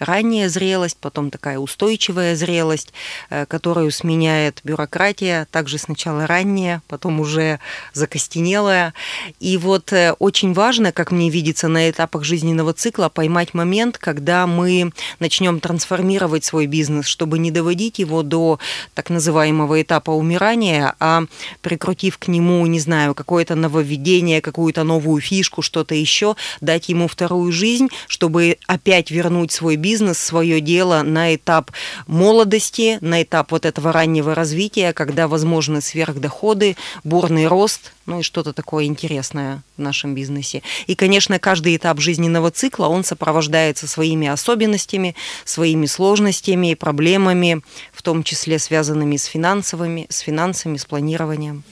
ранняя 0.00 0.48
зрелость, 0.48 0.96
потом 1.00 1.30
такая 1.30 1.58
устойчивая 1.58 2.34
зрелость, 2.34 2.92
э, 3.28 3.46
которую 3.46 3.90
сменяет 3.90 4.60
бюрократия, 4.64 5.46
также 5.52 5.78
сначала 5.78 6.26
ранняя, 6.26 6.82
потом 6.88 7.20
уже 7.20 7.60
закостенелая. 7.92 8.94
И 9.38 9.56
вот 9.58 9.92
э, 9.92 10.14
очень 10.18 10.54
важно, 10.54 10.90
как 10.90 11.12
мне 11.12 11.28
видится 11.28 11.68
на 11.68 11.90
этапах 11.90 12.24
жизненного 12.24 12.72
цикла, 12.72 13.10
поймать 13.10 13.54
момент, 13.54 13.98
когда 13.98 14.46
мы 14.46 14.92
начнем 15.18 15.60
трансформировать 15.60 16.44
свой 16.44 16.66
бизнес, 16.66 17.06
чтобы 17.06 17.38
не 17.38 17.50
доводить 17.50 17.98
его 17.98 18.22
до 18.22 18.58
так 18.94 19.10
называемого 19.10 19.82
этапа 19.82 20.12
умирания, 20.12 20.94
а 20.98 21.24
прикрутив 21.60 22.16
к 22.18 22.28
нему, 22.28 22.64
не 22.66 22.80
знаю, 22.80 23.14
какое-то 23.14 23.54
нововведение, 23.54 24.40
какую-то 24.40 24.82
новую 24.84 25.20
фишку, 25.20 25.60
что-то 25.60 25.94
еще, 25.94 26.36
дать 26.62 26.88
ему 26.88 27.06
вторую 27.06 27.52
жизнь, 27.52 27.88
чтобы 28.06 28.56
опять 28.66 29.10
вернуть 29.10 29.52
свой 29.52 29.76
бизнес 29.76 29.89
бизнес, 29.90 30.18
свое 30.18 30.60
дело 30.60 31.02
на 31.02 31.34
этап 31.34 31.72
молодости, 32.06 32.98
на 33.00 33.24
этап 33.24 33.50
вот 33.50 33.66
этого 33.66 33.92
раннего 33.92 34.36
развития, 34.36 34.92
когда 34.92 35.26
возможны 35.26 35.80
сверхдоходы, 35.80 36.76
бурный 37.02 37.48
рост, 37.48 37.92
ну 38.10 38.20
и 38.20 38.22
что-то 38.22 38.52
такое 38.52 38.84
интересное 38.84 39.62
в 39.76 39.82
нашем 39.82 40.14
бизнесе. 40.14 40.62
И, 40.88 40.96
конечно, 40.96 41.38
каждый 41.38 41.76
этап 41.76 42.00
жизненного 42.00 42.50
цикла, 42.50 42.86
он 42.86 43.04
сопровождается 43.04 43.86
своими 43.86 44.26
особенностями, 44.26 45.14
своими 45.44 45.86
сложностями, 45.86 46.74
проблемами, 46.74 47.62
в 47.92 48.02
том 48.02 48.24
числе 48.24 48.58
связанными 48.58 49.16
с 49.16 49.24
финансовыми, 49.26 50.06
с 50.08 50.18
финансами, 50.18 50.76
с 50.76 50.84
планированием. 50.84 51.62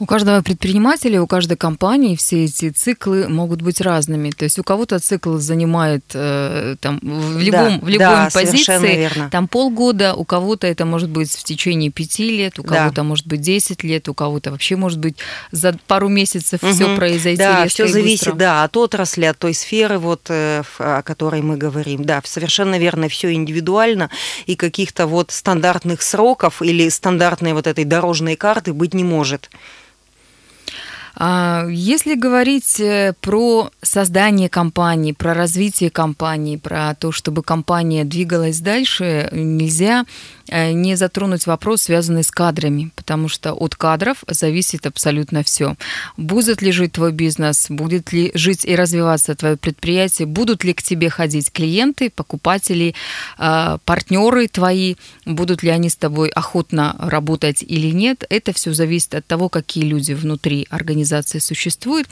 У 0.00 0.06
каждого 0.06 0.42
предпринимателя, 0.42 1.22
у 1.22 1.28
каждой 1.28 1.56
компании 1.56 2.16
все 2.16 2.44
эти 2.44 2.70
циклы 2.70 3.28
могут 3.28 3.62
быть 3.62 3.80
разными. 3.80 4.30
То 4.30 4.44
есть 4.44 4.58
у 4.58 4.64
кого-то 4.64 4.98
цикл 4.98 5.36
занимает 5.36 6.04
э, 6.14 6.74
там, 6.80 6.98
в 7.02 7.38
любом, 7.38 7.78
да, 7.78 7.84
в 7.84 7.88
любой 7.88 7.98
да, 7.98 8.28
позиции 8.32 8.96
верно. 8.96 9.30
там 9.30 9.46
полгода, 9.46 10.14
у 10.14 10.24
кого-то 10.24 10.66
это 10.66 10.84
может 10.84 11.10
быть 11.10 11.30
в 11.30 11.44
течение 11.44 11.90
пяти 11.90 12.28
лет, 12.28 12.58
у 12.58 12.64
кого-то 12.64 12.96
да. 12.96 13.04
может 13.04 13.28
быть 13.28 13.40
10 13.40 13.84
лет, 13.84 14.08
у 14.08 14.14
кого-то 14.14 14.50
вообще 14.50 14.74
может 14.74 14.98
быть 14.98 15.18
за 15.52 15.78
пару 15.84 16.08
месяцев 16.08 16.62
угу. 16.62 16.72
все 16.72 16.96
произойти. 16.96 17.38
Да, 17.38 17.66
все 17.66 17.86
зависит, 17.86 18.26
быстро. 18.26 18.38
да, 18.38 18.64
от 18.64 18.76
отрасли, 18.76 19.24
от 19.24 19.38
той 19.38 19.54
сферы, 19.54 19.98
вот, 19.98 20.26
э, 20.28 20.62
о 20.78 21.02
которой 21.02 21.42
мы 21.42 21.56
говорим. 21.56 22.04
Да, 22.04 22.20
совершенно 22.24 22.78
верно, 22.78 23.08
все 23.08 23.32
индивидуально, 23.32 24.10
и 24.46 24.56
каких-то 24.56 25.06
вот 25.06 25.30
стандартных 25.30 26.02
сроков 26.02 26.62
или 26.62 26.88
стандартной 26.88 27.52
вот 27.52 27.66
этой 27.66 27.84
дорожной 27.84 28.36
карты 28.36 28.72
быть 28.72 28.94
не 28.94 29.04
может. 29.04 29.50
А, 31.16 31.66
если 31.68 32.14
говорить 32.16 32.80
э, 32.80 33.14
про 33.20 33.70
создание 33.82 34.48
компании, 34.48 35.12
про 35.12 35.32
развитие 35.32 35.90
компании, 35.90 36.56
про 36.56 36.94
то, 36.98 37.12
чтобы 37.12 37.42
компания 37.42 38.04
двигалась 38.04 38.58
дальше, 38.58 39.28
нельзя 39.32 40.06
не 40.48 40.96
затронуть 40.96 41.46
вопрос, 41.46 41.82
связанный 41.82 42.24
с 42.24 42.30
кадрами, 42.30 42.90
потому 42.94 43.28
что 43.28 43.52
от 43.52 43.74
кадров 43.74 44.24
зависит 44.28 44.86
абсолютно 44.86 45.42
все. 45.42 45.76
Будет 46.16 46.62
ли 46.62 46.72
жить 46.72 46.92
твой 46.92 47.12
бизнес, 47.12 47.66
будет 47.68 48.12
ли 48.12 48.30
жить 48.34 48.64
и 48.64 48.76
развиваться 48.76 49.34
твое 49.34 49.56
предприятие, 49.56 50.26
будут 50.26 50.64
ли 50.64 50.74
к 50.74 50.82
тебе 50.82 51.10
ходить 51.10 51.50
клиенты, 51.52 52.10
покупатели, 52.10 52.94
э, 53.38 53.78
партнеры 53.84 54.48
твои, 54.48 54.96
будут 55.24 55.62
ли 55.62 55.70
они 55.70 55.88
с 55.88 55.96
тобой 55.96 56.28
охотно 56.28 56.96
работать 56.98 57.62
или 57.62 57.90
нет, 57.90 58.24
это 58.28 58.52
все 58.52 58.74
зависит 58.74 59.14
от 59.14 59.26
того, 59.26 59.48
какие 59.48 59.84
люди 59.84 60.12
внутри 60.12 60.66
организации 60.70 61.38
существует. 61.38 62.06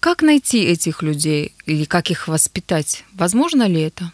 Как 0.00 0.22
найти 0.22 0.62
этих 0.62 1.02
людей 1.02 1.54
или 1.66 1.84
как 1.84 2.10
их 2.10 2.28
воспитать? 2.28 3.04
Возможно 3.14 3.66
ли 3.66 3.80
это? 3.80 4.12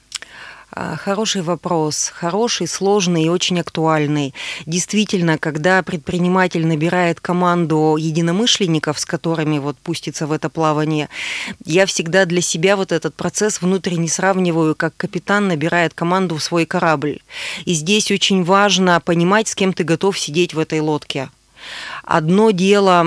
А, 0.80 0.94
хороший 0.94 1.42
вопрос, 1.42 2.12
хороший, 2.14 2.68
сложный 2.68 3.25
и 3.25 3.28
очень 3.28 3.58
актуальный. 3.58 4.32
Действительно, 4.64 5.37
когда 5.37 5.82
предприниматель 5.82 6.64
набирает 6.64 7.18
команду 7.18 7.97
единомышленников, 7.99 9.00
с 9.00 9.04
которыми 9.04 9.58
вот 9.58 9.76
пустится 9.76 10.28
в 10.28 10.32
это 10.32 10.49
плавание, 10.49 11.08
я 11.64 11.85
всегда 11.85 12.26
для 12.26 12.40
себя 12.40 12.76
вот 12.76 12.92
этот 12.92 13.16
процесс 13.16 13.61
внутренне 13.61 14.06
сравниваю, 14.06 14.76
как 14.76 14.97
капитан 14.97 15.49
набирает 15.49 15.94
команду 15.94 16.37
в 16.37 16.42
свой 16.44 16.64
корабль. 16.64 17.18
И 17.64 17.75
здесь 17.75 18.12
очень 18.12 18.44
важно 18.44 19.00
понимать, 19.00 19.49
с 19.49 19.56
кем 19.56 19.73
ты 19.73 19.82
готов 19.82 20.16
сидеть 20.16 20.54
в 20.54 20.61
этой 20.61 20.78
лодке. 20.78 21.28
Одно 22.04 22.50
дело, 22.52 23.06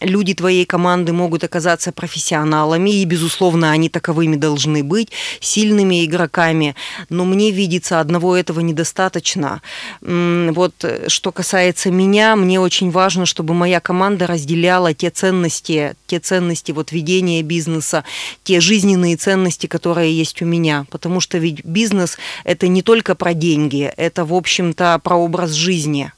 люди 0.00 0.34
твоей 0.34 0.64
команды 0.64 1.12
могут 1.12 1.44
оказаться 1.44 1.92
профессионалами, 1.92 2.90
и, 2.90 3.04
безусловно, 3.04 3.70
они 3.70 3.88
таковыми 3.88 4.36
должны 4.36 4.82
быть, 4.82 5.10
сильными 5.40 6.04
игроками, 6.04 6.74
но 7.10 7.24
мне 7.24 7.50
видится, 7.50 8.00
одного 8.00 8.36
этого 8.36 8.60
недостаточно. 8.60 9.60
Вот 10.00 10.72
что 11.08 11.32
касается 11.32 11.90
меня, 11.90 12.36
мне 12.36 12.60
очень 12.60 12.90
важно, 12.90 13.26
чтобы 13.26 13.54
моя 13.54 13.80
команда 13.80 14.26
разделяла 14.26 14.94
те 14.94 15.10
ценности, 15.10 15.94
те 16.06 16.18
ценности 16.18 16.72
вот 16.72 16.92
ведения 16.92 17.42
бизнеса, 17.42 18.04
те 18.42 18.60
жизненные 18.60 19.16
ценности, 19.16 19.66
которые 19.66 20.16
есть 20.16 20.40
у 20.42 20.46
меня, 20.46 20.86
потому 20.90 21.20
что 21.20 21.38
ведь 21.38 21.64
бизнес– 21.64 22.18
это 22.44 22.68
не 22.68 22.82
только 22.82 23.14
про 23.14 23.34
деньги, 23.34 23.92
это, 23.96 24.24
в 24.24 24.34
общем-то, 24.34 25.00
про 25.02 25.16
образ 25.16 25.50
жизни– 25.50 26.12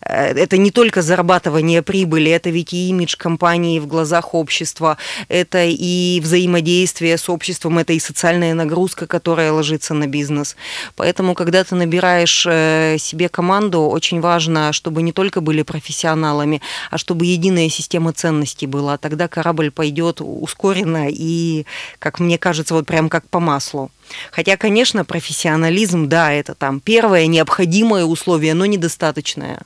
это 0.00 0.56
не 0.56 0.70
только 0.70 1.02
зарабатывание 1.02 1.82
прибыли, 1.82 2.30
это 2.30 2.50
ведь 2.50 2.72
и 2.72 2.88
имидж 2.88 3.16
компании 3.16 3.78
в 3.78 3.86
глазах 3.86 4.34
общества, 4.34 4.96
это 5.28 5.64
и 5.64 6.20
взаимодействие 6.22 7.18
с 7.18 7.28
обществом, 7.28 7.78
это 7.78 7.92
и 7.92 7.98
социальная 7.98 8.54
нагрузка, 8.54 9.06
которая 9.06 9.52
ложится 9.52 9.94
на 9.94 10.06
бизнес. 10.06 10.56
Поэтому, 10.96 11.34
когда 11.34 11.64
ты 11.64 11.74
набираешь 11.74 12.46
э, 12.48 12.96
себе 12.98 13.28
команду, 13.28 13.82
очень 13.82 14.20
важно, 14.20 14.72
чтобы 14.72 15.02
не 15.02 15.12
только 15.12 15.40
были 15.40 15.62
профессионалами, 15.62 16.60
а 16.90 16.98
чтобы 16.98 17.26
единая 17.26 17.68
система 17.68 18.12
ценностей 18.12 18.66
была. 18.66 18.98
Тогда 18.98 19.28
корабль 19.28 19.70
пойдет 19.70 20.20
ускоренно 20.20 21.08
и, 21.08 21.66
как 21.98 22.20
мне 22.20 22.38
кажется, 22.38 22.74
вот 22.74 22.86
прям 22.86 23.08
как 23.08 23.28
по 23.28 23.40
маслу. 23.40 23.90
Хотя, 24.30 24.56
конечно, 24.56 25.04
профессионализм, 25.04 26.08
да, 26.08 26.32
это 26.32 26.54
там 26.54 26.80
первое 26.80 27.26
необходимое 27.26 28.04
условие, 28.04 28.54
но 28.54 28.66
недостаточное. 28.66 29.60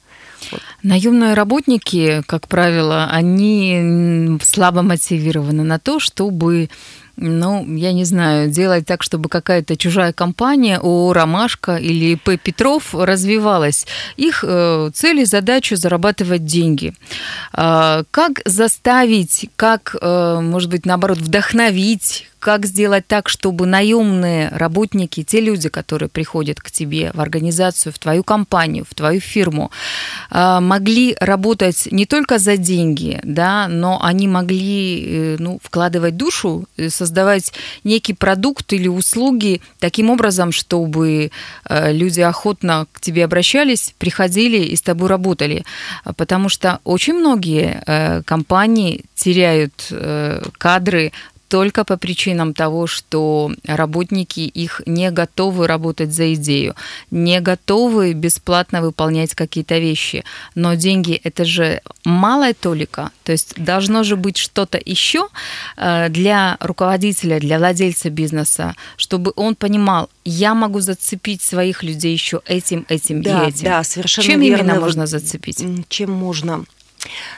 Наемные 0.83 1.35
работники, 1.35 2.23
как 2.27 2.49
правило, 2.49 3.09
они 3.11 4.39
слабо 4.43 4.83
мотивированы 4.83 5.63
на 5.63 5.79
то, 5.79 6.01
чтобы 6.01 6.69
ну, 7.17 7.65
я 7.77 7.93
не 7.93 8.05
знаю, 8.05 8.51
делать 8.51 8.87
так, 8.87 9.03
чтобы 9.03 9.29
какая-то 9.29 9.77
чужая 9.77 10.13
компания, 10.13 10.79
ООО 10.79 11.13
«Ромашка» 11.13 11.77
или 11.77 12.15
П. 12.15 12.39
Петров 12.39 12.95
развивалась. 12.95 13.87
Их 14.17 14.45
э, 14.47 14.91
цель 14.95 15.21
и 15.21 15.25
задача– 15.25 15.77
зарабатывать 15.77 16.45
деньги. 16.45 16.95
Э, 17.53 18.05
как 18.11 18.41
заставить, 18.47 19.51
как, 19.57 19.95
э, 20.01 20.41
может 20.41 20.71
быть, 20.71 20.87
наоборот, 20.87 21.19
вдохновить 21.19 22.32
как 22.43 22.67
сделать 22.67 23.07
так, 23.07 23.29
чтобы 23.29 23.67
наемные 23.67 24.49
работники, 24.49 25.23
те 25.23 25.41
люди, 25.41 25.69
которые 25.69 26.09
приходят 26.09 26.61
к 26.61 26.73
тебе 26.73 27.13
в 27.15 27.21
организацию, 27.21 27.93
в 27.93 28.01
твою 28.01 28.25
компанию, 28.25 28.85
в 28.85 28.95
твою 28.95 29.21
фирму, 29.21 29.71
а, 30.29 30.61
могли 30.61 31.17
работать 31.21 31.87
не 31.93 32.05
только 32.05 32.41
за 32.41 32.57
деньги, 32.57 33.21
да, 33.23 33.69
но 33.69 34.03
они 34.03 34.27
могли 34.27 35.05
э, 35.05 35.37
ну, 35.39 35.61
вкладывать 35.63 36.17
душу, 36.17 36.65
э, 36.77 36.91
создавать 36.91 37.53
некий 37.85 38.13
продукт 38.13 38.73
или 38.73 38.89
услуги 38.89 39.61
таким 39.79 40.11
образом, 40.11 40.51
чтобы 40.51 41.31
э, 41.69 41.93
люди 41.93 42.23
охотно 42.23 42.87
к 42.93 43.01
тебе 43.01 43.25
обращались, 43.25 43.95
приходили 43.99 44.59
и 44.59 44.75
с 44.75 44.83
тобой 44.83 45.09
работали. 45.09 45.65
Потому 46.17 46.49
что 46.49 46.81
очень 46.83 47.15
многие 47.15 48.23
компании 48.25 49.05
теряют 49.15 49.93
кадры 50.59 51.13
только 51.53 51.85
по 51.85 51.99
причинам 51.99 52.55
того, 52.55 52.87
что 52.87 53.53
работники 53.67 54.41
их 54.41 54.81
не 54.87 55.11
готовы 55.11 55.67
работать 55.67 56.11
за 56.11 56.33
идею, 56.33 56.75
не 57.11 57.41
готовы 57.41 58.15
бесплатно 58.15 58.81
выполнять 58.81 59.35
какие-то 59.35 59.79
вещи. 59.79 60.25
Но 60.55 60.77
деньги 60.77 61.21
это 61.23 61.45
же 61.45 61.83
малая 62.07 62.55
толика, 62.55 63.11
то 63.23 63.33
есть 63.33 63.53
должно 63.63 64.03
же 64.03 64.17
быть 64.17 64.39
что-то 64.39 64.81
еще 64.83 65.29
э, 65.77 66.09
для 66.09 66.57
руководителя, 66.61 67.39
для 67.39 67.59
владельца 67.59 68.09
бизнеса, 68.09 68.75
чтобы 68.97 69.35
он 69.37 69.55
понимал, 69.55 70.09
я 70.25 70.55
могу 70.55 70.81
зацепить 70.81 71.43
своих 71.43 71.83
людей 71.83 72.15
еще 72.15 72.41
этим, 72.47 72.87
этим 72.89 73.23
да, 73.23 73.45
и 73.45 73.49
этим. 73.51 73.65
Да, 73.65 73.85
совершенно 73.85 74.27
Чем 74.27 74.41
верно. 74.41 74.63
именно 74.63 74.81
можно 74.81 75.07
зацепить? 75.07 75.63
Чем 75.91 76.13
можно? 76.13 76.65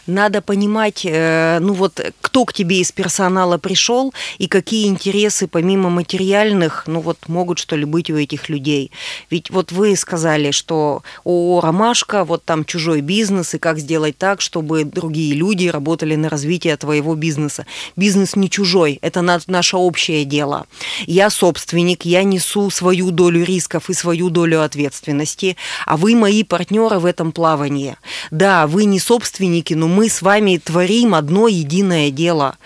Надо 0.07 0.43
понимать, 0.43 1.03
э, 1.05 1.59
ну 1.61 1.73
вот, 1.73 2.01
кто 2.21 2.45
к 2.45 2.53
тебе 2.53 2.81
из 2.81 2.93
персонала 2.93 3.59
пришел 3.59 4.13
и 4.39 4.47
какие 4.47 4.87
интересы 4.87 5.47
помимо 5.47 5.89
материальных, 5.91 6.85
ну 6.87 7.01
вот, 7.01 7.29
могут 7.29 7.59
что 7.59 7.77
ли 7.77 7.85
быть 7.85 8.11
у 8.11 8.17
этих 8.17 8.49
людей. 8.49 8.91
Ведь 9.31 9.51
вот 9.51 9.73
вы 9.73 9.97
сказали, 9.97 10.51
что 10.51 11.03
о 11.25 11.61
«Ромашка», 11.61 12.25
вот 12.25 12.45
там 12.45 12.65
чужой 12.65 13.01
бизнес, 13.01 13.55
и 13.55 13.59
как 13.59 13.79
сделать 13.79 14.19
так, 14.19 14.41
чтобы 14.41 14.85
другие 14.85 15.35
люди 15.35 15.69
работали 15.69 16.15
на 16.17 16.29
развитие 16.29 16.77
твоего 16.77 17.15
бизнеса. 17.15 17.67
Бизнес 17.97 18.37
не 18.37 18.51
чужой, 18.51 18.99
это 19.01 19.23
наше 19.23 19.77
общее 19.77 20.25
дело. 20.25 20.67
Я 21.07 21.31
собственник, 21.31 22.05
я 22.05 22.25
несу 22.25 22.71
свою 22.71 23.11
долю 23.11 23.45
рисков 23.45 23.89
и 23.89 23.95
свою 23.95 24.29
долю 24.31 24.63
ответственности, 24.63 25.57
а 25.87 25.97
вы 25.97 26.15
мои 26.15 26.43
партнеры 26.45 26.99
в 26.99 27.07
этом 27.07 27.33
плавании. 27.33 27.97
Да, 28.31 28.67
вы 28.67 28.85
не 28.85 28.99
собственник, 28.99 29.54
родственники, 29.55 29.75
но 29.75 29.89
мы 29.89 30.09
с 30.09 30.23
вами 30.23 30.59
творим 30.59 31.15
одно 31.15 31.49
единое 31.49 32.11
дело. 32.11 32.57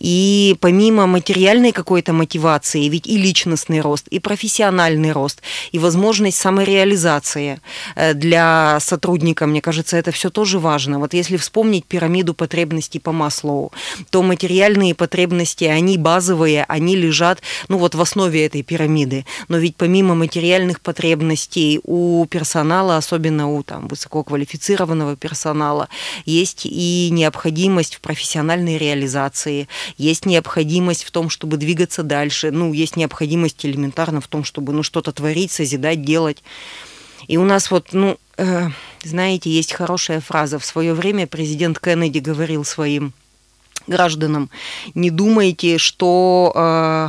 И 0.00 0.56
помимо 0.60 1.06
материальной 1.06 1.72
какой-то 1.72 2.12
мотивации, 2.12 2.88
ведь 2.88 3.06
и 3.06 3.18
личностный 3.18 3.80
рост, 3.80 4.08
и 4.08 4.20
профессиональный 4.20 5.12
рост, 5.12 5.42
и 5.72 5.78
возможность 5.78 6.38
самореализации 6.38 7.60
э, 7.96 8.14
для 8.14 8.78
сотрудника, 8.80 9.46
мне 9.46 9.60
кажется, 9.60 9.96
это 9.96 10.10
все 10.10 10.30
тоже 10.30 10.58
важно. 10.58 10.98
Вот 10.98 11.14
если 11.14 11.36
вспомнить 11.36 11.84
пирамиду 11.84 12.34
потребностей 12.34 13.00
по 13.00 13.12
Маслоу, 13.12 13.72
то 14.10 14.22
материальные 14.22 14.94
потребности, 14.94 15.64
они 15.64 15.98
базовые, 15.98 16.64
они 16.68 16.96
лежат, 16.96 17.42
ну 17.68 17.78
вот 17.78 17.94
в 17.94 18.00
основе 18.00 18.46
этой 18.46 18.62
пирамиды. 18.62 19.24
Но 19.48 19.58
ведь 19.58 19.76
помимо 19.76 20.14
материальных 20.14 20.80
потребностей 20.80 21.80
у 21.84 22.26
персонала, 22.26 22.96
особенно 22.96 23.48
у 23.48 23.62
там, 23.62 23.88
высококвалифицированного 23.88 25.16
персонала, 25.16 25.88
есть 26.28 26.66
и 26.66 27.08
необходимость 27.10 27.96
в 27.96 28.00
профессиональной 28.00 28.76
реализации, 28.76 29.68
есть 29.96 30.26
необходимость 30.26 31.04
в 31.04 31.10
том, 31.10 31.30
чтобы 31.30 31.56
двигаться 31.56 32.02
дальше, 32.02 32.50
ну, 32.50 32.72
есть 32.72 32.96
необходимость 32.96 33.64
элементарно 33.64 34.20
в 34.20 34.28
том, 34.28 34.44
чтобы 34.44 34.72
ну, 34.72 34.82
что-то 34.82 35.12
творить, 35.12 35.50
созидать, 35.50 36.04
делать. 36.04 36.42
И 37.26 37.36
у 37.36 37.44
нас 37.44 37.70
вот, 37.70 37.88
ну, 37.92 38.18
э, 38.36 38.68
знаете, 39.02 39.50
есть 39.50 39.72
хорошая 39.72 40.20
фраза. 40.20 40.58
В 40.58 40.64
свое 40.64 40.94
время 40.94 41.26
президент 41.26 41.78
Кеннеди 41.78 42.18
говорил 42.18 42.64
своим 42.64 43.12
гражданам, 43.86 44.50
не 44.94 45.10
думайте, 45.10 45.78
что 45.78 46.52
э, 46.54 47.08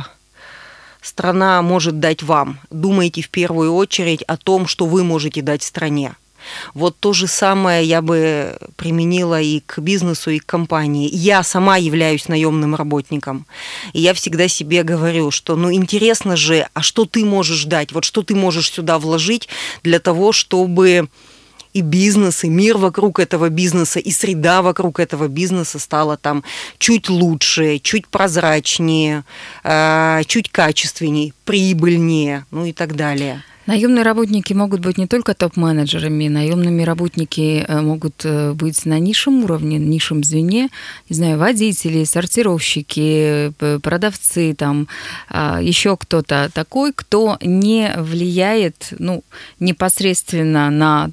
страна 1.02 1.62
может 1.62 2.00
дать 2.00 2.22
вам. 2.22 2.58
Думайте 2.70 3.22
в 3.22 3.30
первую 3.30 3.74
очередь 3.74 4.22
о 4.22 4.36
том, 4.36 4.66
что 4.66 4.86
вы 4.86 5.04
можете 5.04 5.42
дать 5.42 5.62
стране. 5.62 6.14
Вот 6.74 6.98
то 6.98 7.12
же 7.12 7.26
самое 7.26 7.84
я 7.84 8.02
бы 8.02 8.56
применила 8.76 9.40
и 9.40 9.60
к 9.60 9.78
бизнесу, 9.78 10.30
и 10.30 10.38
к 10.38 10.46
компании. 10.46 11.08
Я 11.12 11.42
сама 11.42 11.76
являюсь 11.76 12.28
наемным 12.28 12.74
работником. 12.74 13.46
И 13.92 14.00
я 14.00 14.14
всегда 14.14 14.48
себе 14.48 14.82
говорю, 14.82 15.30
что 15.30 15.56
ну 15.56 15.72
интересно 15.72 16.36
же, 16.36 16.68
а 16.74 16.82
что 16.82 17.04
ты 17.04 17.24
можешь 17.24 17.64
дать? 17.64 17.92
Вот 17.92 18.04
что 18.04 18.22
ты 18.22 18.34
можешь 18.34 18.70
сюда 18.70 18.98
вложить 18.98 19.48
для 19.82 19.98
того, 19.98 20.32
чтобы 20.32 21.08
и 21.72 21.82
бизнес, 21.82 22.44
и 22.44 22.48
мир 22.48 22.78
вокруг 22.78 23.18
этого 23.18 23.48
бизнеса, 23.48 24.00
и 24.00 24.10
среда 24.10 24.62
вокруг 24.62 24.98
этого 24.98 25.28
бизнеса 25.28 25.78
стала 25.78 26.16
там 26.16 26.42
чуть 26.78 27.08
лучше, 27.08 27.78
чуть 27.78 28.08
прозрачнее, 28.08 29.24
э, 29.62 30.22
чуть 30.26 30.50
качественнее, 30.50 31.32
прибыльнее, 31.44 32.44
ну 32.50 32.64
и 32.64 32.72
так 32.72 32.96
далее. 32.96 33.44
Наемные 33.70 34.02
работники 34.02 34.52
могут 34.52 34.80
быть 34.80 34.98
не 34.98 35.06
только 35.06 35.32
топ-менеджерами, 35.32 36.26
наемными 36.26 36.82
работники 36.82 37.64
э, 37.68 37.80
могут 37.80 38.24
э, 38.24 38.52
быть 38.52 38.84
на 38.84 38.98
низшем 38.98 39.44
уровне, 39.44 39.78
низшем 39.78 40.24
звене, 40.24 40.70
не 41.08 41.14
знаю, 41.14 41.38
водители, 41.38 42.02
сортировщики, 42.02 43.52
продавцы, 43.78 44.54
там 44.54 44.88
а, 45.28 45.60
еще 45.62 45.96
кто-то 45.96 46.50
такой, 46.52 46.92
кто 46.92 47.38
не 47.42 47.92
влияет 47.96 48.92
ну, 48.98 49.22
непосредственно 49.60 50.68
на 50.70 51.10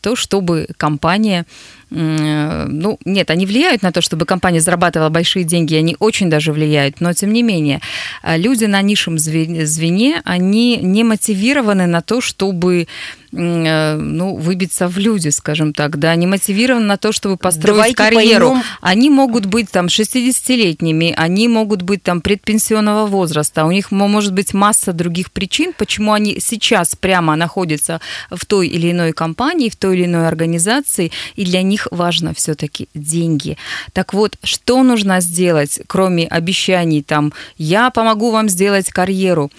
то, 0.00 0.14
чтобы 0.14 0.68
компания 0.76 1.44
ну, 1.90 2.98
нет, 3.04 3.30
они 3.30 3.46
влияют 3.46 3.82
на 3.82 3.92
то, 3.92 4.00
чтобы 4.00 4.26
компания 4.26 4.60
зарабатывала 4.60 5.08
большие 5.08 5.44
деньги, 5.44 5.74
они 5.74 5.96
очень 6.00 6.28
даже 6.28 6.52
влияют, 6.52 7.00
но 7.00 7.12
тем 7.12 7.32
не 7.32 7.42
менее, 7.42 7.80
люди 8.24 8.64
на 8.64 8.82
низшем 8.82 9.18
звене, 9.18 10.20
они 10.24 10.78
не 10.78 11.04
мотивированы 11.04 11.86
на 11.86 12.02
то, 12.02 12.20
чтобы 12.20 12.88
Э, 13.25 13.25
ну, 13.36 14.36
выбиться 14.36 14.88
в 14.88 14.98
люди, 14.98 15.28
скажем 15.28 15.72
так, 15.72 15.98
да, 15.98 16.14
не 16.14 16.26
мотивированы 16.26 16.86
на 16.86 16.96
то, 16.96 17.12
чтобы 17.12 17.36
построить 17.36 17.76
Давайте 17.76 17.94
карьеру. 17.96 18.48
Поймем. 18.48 18.64
Они 18.80 19.10
могут 19.10 19.46
быть 19.46 19.70
там 19.70 19.86
60-летними, 19.86 21.14
они 21.16 21.48
могут 21.48 21.82
быть 21.82 22.02
там 22.02 22.20
предпенсионного 22.20 23.06
возраста, 23.06 23.64
у 23.64 23.70
них 23.70 23.90
может 23.90 24.32
быть 24.32 24.54
масса 24.54 24.92
других 24.92 25.30
причин, 25.30 25.72
почему 25.76 26.12
они 26.12 26.38
сейчас 26.40 26.96
прямо 26.96 27.36
находятся 27.36 28.00
в 28.30 28.44
той 28.46 28.68
или 28.68 28.90
иной 28.90 29.12
компании, 29.12 29.68
в 29.68 29.76
той 29.76 29.96
или 29.96 30.04
иной 30.06 30.26
организации, 30.26 31.12
и 31.34 31.44
для 31.44 31.62
них 31.62 31.88
важно 31.90 32.32
все-таки 32.34 32.88
деньги. 32.94 33.56
Так 33.92 34.14
вот, 34.14 34.38
что 34.42 34.82
нужно 34.82 35.20
сделать, 35.20 35.80
кроме 35.86 36.26
обещаний 36.26 37.02
там, 37.02 37.32
я 37.58 37.90
помогу 37.90 38.30
вам 38.30 38.48
сделать 38.48 38.90
карьеру, 38.90 39.50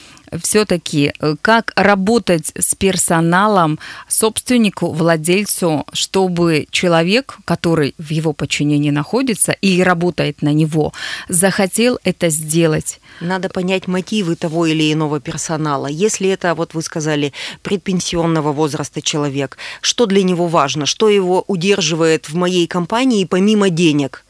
все-таки 0.41 1.13
э, 1.19 1.35
как 1.41 1.73
работать 1.75 2.51
с 2.57 2.75
персоналом, 2.75 3.79
собственнику, 4.07 4.91
владельцу, 4.91 5.85
чтобы 5.93 6.67
человек, 6.71 7.37
который 7.45 7.95
в 7.97 8.11
его 8.11 8.33
подчинении 8.33 8.91
находится 8.91 9.51
и 9.51 9.81
работает 9.81 10.41
на 10.41 10.53
него, 10.53 10.93
захотел 11.29 11.99
это 12.03 12.29
сделать? 12.29 12.99
Надо 13.21 13.49
понять 13.49 13.87
мотивы 13.87 14.35
того 14.35 14.65
или 14.65 14.91
иного 14.93 15.19
персонала. 15.19 15.87
Если 15.87 16.29
это, 16.29 16.53
вот 16.55 16.73
вы 16.73 16.81
сказали, 16.81 17.33
предпенсионного 17.61 18.51
возраста 18.51 19.01
человек, 19.01 19.57
что 19.81 20.05
для 20.05 20.23
него 20.23 20.47
важно, 20.47 20.85
что 20.85 21.09
его 21.09 21.43
удерживает 21.47 22.29
в 22.29 22.35
моей 22.35 22.67
компании 22.67 23.25
помимо 23.25 23.69
денег? 23.69 24.25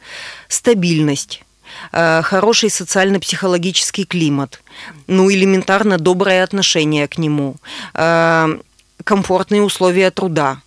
Стабильность 0.48 1.44
хороший 1.92 2.70
социально-психологический 2.70 4.06
климат, 4.06 4.62
ну, 5.08 5.32
элементарно 5.32 5.98
доброе 5.98 6.44
отношение 6.44 7.08
к 7.08 7.18
нему, 7.18 7.56
э, 7.94 8.58
комфортные 9.04 9.62
условия 9.62 10.12
труда– 10.12 10.62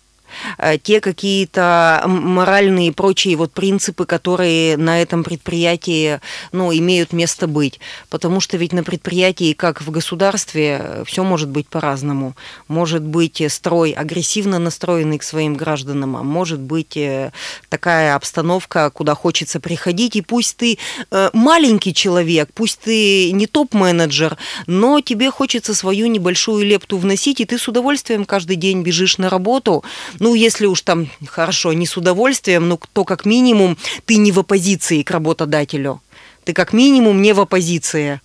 те 0.83 1.01
какие-то 1.01 2.03
моральные 2.05 2.89
и 2.89 2.91
прочие 2.91 3.35
вот 3.35 3.51
принципы, 3.51 4.05
которые 4.05 4.77
на 4.77 5.01
этом 5.01 5.23
предприятии 5.23 6.19
ну, 6.51 6.73
имеют 6.73 7.13
место 7.13 7.47
быть. 7.47 7.79
Потому 8.09 8.39
что 8.39 8.57
ведь 8.57 8.73
на 8.73 8.83
предприятии, 8.83 9.53
как 9.53 9.81
в 9.81 9.91
государстве, 9.91 11.03
все 11.05 11.23
может 11.23 11.49
быть 11.49 11.67
по-разному. 11.67 12.35
Может 12.67 13.03
быть 13.03 13.41
строй 13.49 13.91
агрессивно 13.91 14.59
настроенный 14.59 15.17
к 15.17 15.23
своим 15.23 15.55
гражданам, 15.55 16.17
а 16.17 16.23
может 16.23 16.59
быть 16.59 16.97
э, 16.97 17.31
такая 17.69 18.15
обстановка, 18.15 18.89
куда 18.89 19.15
хочется 19.15 19.59
приходить, 19.59 20.15
и 20.15 20.21
пусть 20.21 20.57
ты 20.57 20.77
э, 21.11 21.29
маленький 21.33 21.93
человек, 21.93 22.49
пусть 22.53 22.79
ты 22.79 23.31
не 23.31 23.47
топ-менеджер, 23.47 24.37
но 24.67 25.01
тебе 25.01 25.31
хочется 25.31 25.73
свою 25.73 26.07
небольшую 26.07 26.65
лепту 26.65 26.97
вносить, 26.97 27.39
и 27.39 27.45
ты 27.45 27.57
с 27.57 27.67
удовольствием 27.67 28.25
каждый 28.25 28.55
день 28.55 28.83
бежишь 28.83 29.17
на 29.17 29.29
работу, 29.29 29.83
ну, 30.21 30.35
если 30.35 30.67
уж 30.67 30.81
там, 30.83 31.09
хорошо, 31.25 31.73
не 31.73 31.87
с 31.87 31.97
удовольствием, 31.97 32.69
но 32.69 32.79
то 32.93 33.05
как 33.05 33.25
минимум 33.25 33.75
ты 34.05 34.17
не 34.17 34.31
в 34.31 34.37
оппозиции 34.37 35.01
к 35.01 35.09
работодателю. 35.09 35.99
Ты 36.43 36.53
как 36.53 36.73
минимум 36.73 37.23
не 37.23 37.33
в 37.33 37.39
оппозиции. 37.39 38.21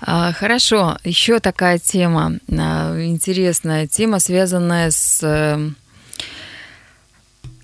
А, 0.00 0.32
хорошо, 0.32 0.98
еще 1.04 1.38
такая 1.38 1.78
тема, 1.78 2.40
а, 2.50 3.00
интересная 3.00 3.86
тема, 3.86 4.18
связанная 4.18 4.90
с 4.90 5.20
э, 5.22 5.70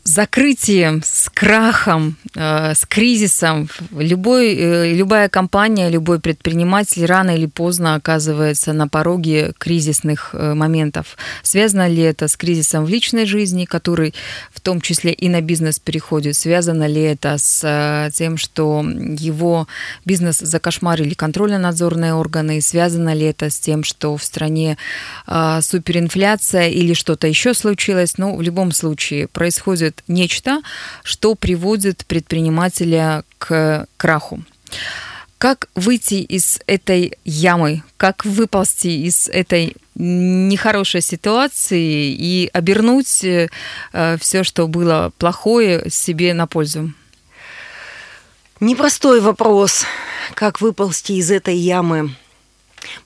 закрытием, 0.07 1.03
с 1.05 1.29
крахом, 1.35 2.16
э, 2.37 2.75
с 2.75 2.87
кризисом 2.87 3.69
любой, 3.90 4.55
э, 4.55 4.92
любая 4.92 5.29
компания, 5.29 5.90
любой 5.90 6.21
предприниматель 6.21 7.05
рано 7.05 7.37
или 7.37 7.47
поздно 7.47 7.97
оказывается 7.97 8.73
на 8.73 8.87
пороге 8.87 9.53
кризисных 9.59 10.31
э, 10.33 10.55
моментов. 10.55 11.16
Связано 11.42 11.88
ли 11.88 12.03
это 12.03 12.29
с 12.29 12.37
кризисом 12.37 12.85
в 12.85 12.88
личной 12.88 13.27
жизни, 13.27 13.64
который 13.64 14.14
в 14.53 14.61
том 14.61 14.81
числе 14.81 15.12
и 15.12 15.29
на 15.29 15.40
бизнес 15.40 15.81
переходит? 15.81 16.37
Связано 16.37 16.87
ли 16.87 17.03
это 17.03 17.37
с 17.37 18.11
тем, 18.14 18.37
что 18.37 18.85
его 18.85 19.66
бизнес 20.05 20.38
закошмарили 20.38 21.14
контрольно-надзорные 21.14 22.14
органы? 22.14 22.61
Связано 22.61 23.12
ли 23.12 23.27
это 23.27 23.51
с 23.51 23.59
тем, 23.59 23.83
что 23.83 24.16
в 24.16 24.23
стране 24.23 24.77
суперинфляция 25.27 26.69
или 26.69 26.95
что-то 26.95 27.27
еще 27.27 27.55
случилось? 27.55 28.19
Ну, 28.19 28.37
в 28.37 28.42
любом 28.42 28.73
случае 28.73 29.27
происходит 29.27 29.96
происходит 29.97 30.03
нечто, 30.09 30.63
что 31.03 31.35
приводит 31.35 32.05
предпринимателя 32.07 33.25
к 33.39 33.87
краху. 33.97 34.43
Как 35.39 35.69
выйти 35.75 36.15
из 36.15 36.61
этой 36.67 37.19
ямы? 37.25 37.83
Как 37.99 38.25
выползти 38.25 39.07
из 39.07 39.29
этой 39.29 39.77
нехорошей 39.95 41.03
ситуации 41.03 42.13
и 42.13 42.49
обернуть 42.53 43.25
э, 43.25 43.49
все, 44.19 44.45
что 44.45 44.67
было 44.67 45.13
плохое, 45.19 45.91
себе 45.91 46.35
на 46.35 46.47
пользу? 46.47 46.93
Непростой 48.61 49.21
вопрос, 49.21 49.85
как 50.35 50.61
выползти 50.63 51.13
из 51.13 51.31
этой 51.31 51.57
ямы. 51.57 52.15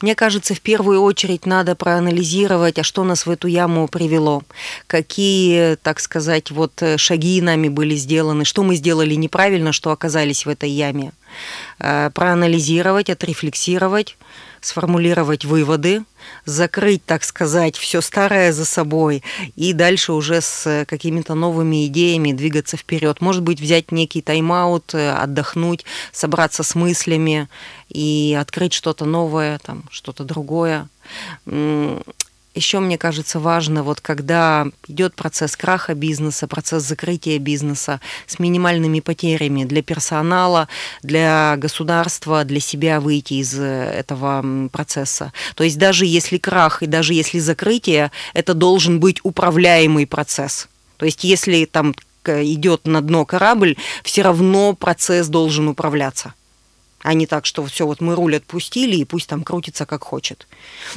Мне 0.01 0.15
кажется, 0.15 0.55
в 0.55 0.61
первую 0.61 1.03
очередь 1.03 1.47
надо 1.47 1.75
проанализировать, 1.75 2.79
а 2.79 2.83
что 2.83 3.05
нас 3.05 3.27
в 3.27 3.31
эту 3.31 3.49
яму 3.49 3.89
привело, 3.89 4.43
какие, 4.87 5.77
так 5.77 6.01
сказать, 6.01 6.51
вот 6.51 6.83
э, 6.83 6.97
шаги 6.97 7.41
нами 7.41 7.69
были 7.69 7.95
сделаны, 7.95 8.45
что 8.45 8.63
мы 8.63 8.77
сделали 8.77 9.15
неправильно, 9.15 9.73
что 9.73 9.91
оказались 9.91 10.47
в 10.47 10.49
этой 10.49 10.71
яме. 10.71 11.13
Э, 11.79 12.11
проанализировать, 12.13 13.11
отрефлексировать, 13.11 14.17
сформулировать 14.61 15.45
выводы, 15.45 16.05
закрыть, 16.45 17.05
так 17.05 17.25
сказать, 17.25 17.77
все 17.77 18.01
старое 18.01 18.53
за 18.53 18.65
собой 18.65 19.23
и 19.57 19.73
дальше 19.73 20.13
уже 20.13 20.41
с 20.41 20.85
какими-то 20.89 21.35
новыми 21.35 21.87
идеями 21.87 22.33
двигаться 22.33 22.77
вперед. 22.77 23.21
Может 23.21 23.43
быть, 23.43 23.61
взять 23.61 23.93
некий 23.93 24.23
тайм-аут, 24.23 24.95
э, 24.95 25.13
отдохнуть, 25.13 25.85
собраться 26.13 26.63
с 26.63 26.75
мыслями 26.75 27.49
и 27.89 28.37
открыть 28.41 28.73
что-то 28.73 29.05
новое, 29.05 29.59
там, 29.59 29.85
что-то 29.91 30.25
другое 30.25 30.89
еще, 32.61 32.79
мне 32.79 32.99
кажется, 32.99 33.41
важно, 33.41 33.83
вот 33.83 34.03
когда 34.03 34.67
идет 34.87 35.15
процесс 35.15 35.57
краха 35.57 35.95
бизнеса, 35.95 36.47
процесс 36.47 36.83
закрытия 36.83 37.39
бизнеса 37.39 38.01
с 38.27 38.39
минимальными 38.39 39.01
потерями 39.01 39.65
для 39.65 39.83
персонала, 39.83 40.69
для 41.03 41.57
государства, 41.57 42.45
для 42.45 42.61
себя 42.61 43.01
выйти 43.01 43.35
из 43.35 43.59
э, 43.59 43.63
этого 43.63 44.69
процесса. 44.69 45.33
То 45.55 45.65
есть 45.65 45.79
даже 45.79 46.05
если 46.05 46.37
крах 46.37 46.83
и 46.83 46.87
даже 46.87 47.15
если 47.15 47.39
закрытие, 47.39 48.11
это 48.35 48.53
должен 48.53 49.01
быть 49.01 49.21
управляемый 49.23 50.07
процесс. 50.07 50.69
То 50.99 51.07
есть 51.07 51.25
если 51.25 51.65
там 51.65 51.95
идет 52.27 52.87
на 52.87 53.01
дно 53.01 53.25
корабль, 53.25 53.77
все 54.05 54.21
равно 54.21 54.75
процесс 54.75 55.29
должен 55.29 55.69
управляться 55.69 56.35
а 57.03 57.15
не 57.15 57.27
так, 57.27 57.47
что 57.47 57.65
все, 57.65 57.87
вот 57.87 58.01
мы 58.01 58.15
руль 58.15 58.37
отпустили, 58.37 58.97
и 58.97 59.05
пусть 59.05 59.27
там 59.27 59.43
крутится 59.43 59.87
как 59.87 60.05
хочет. 60.05 60.47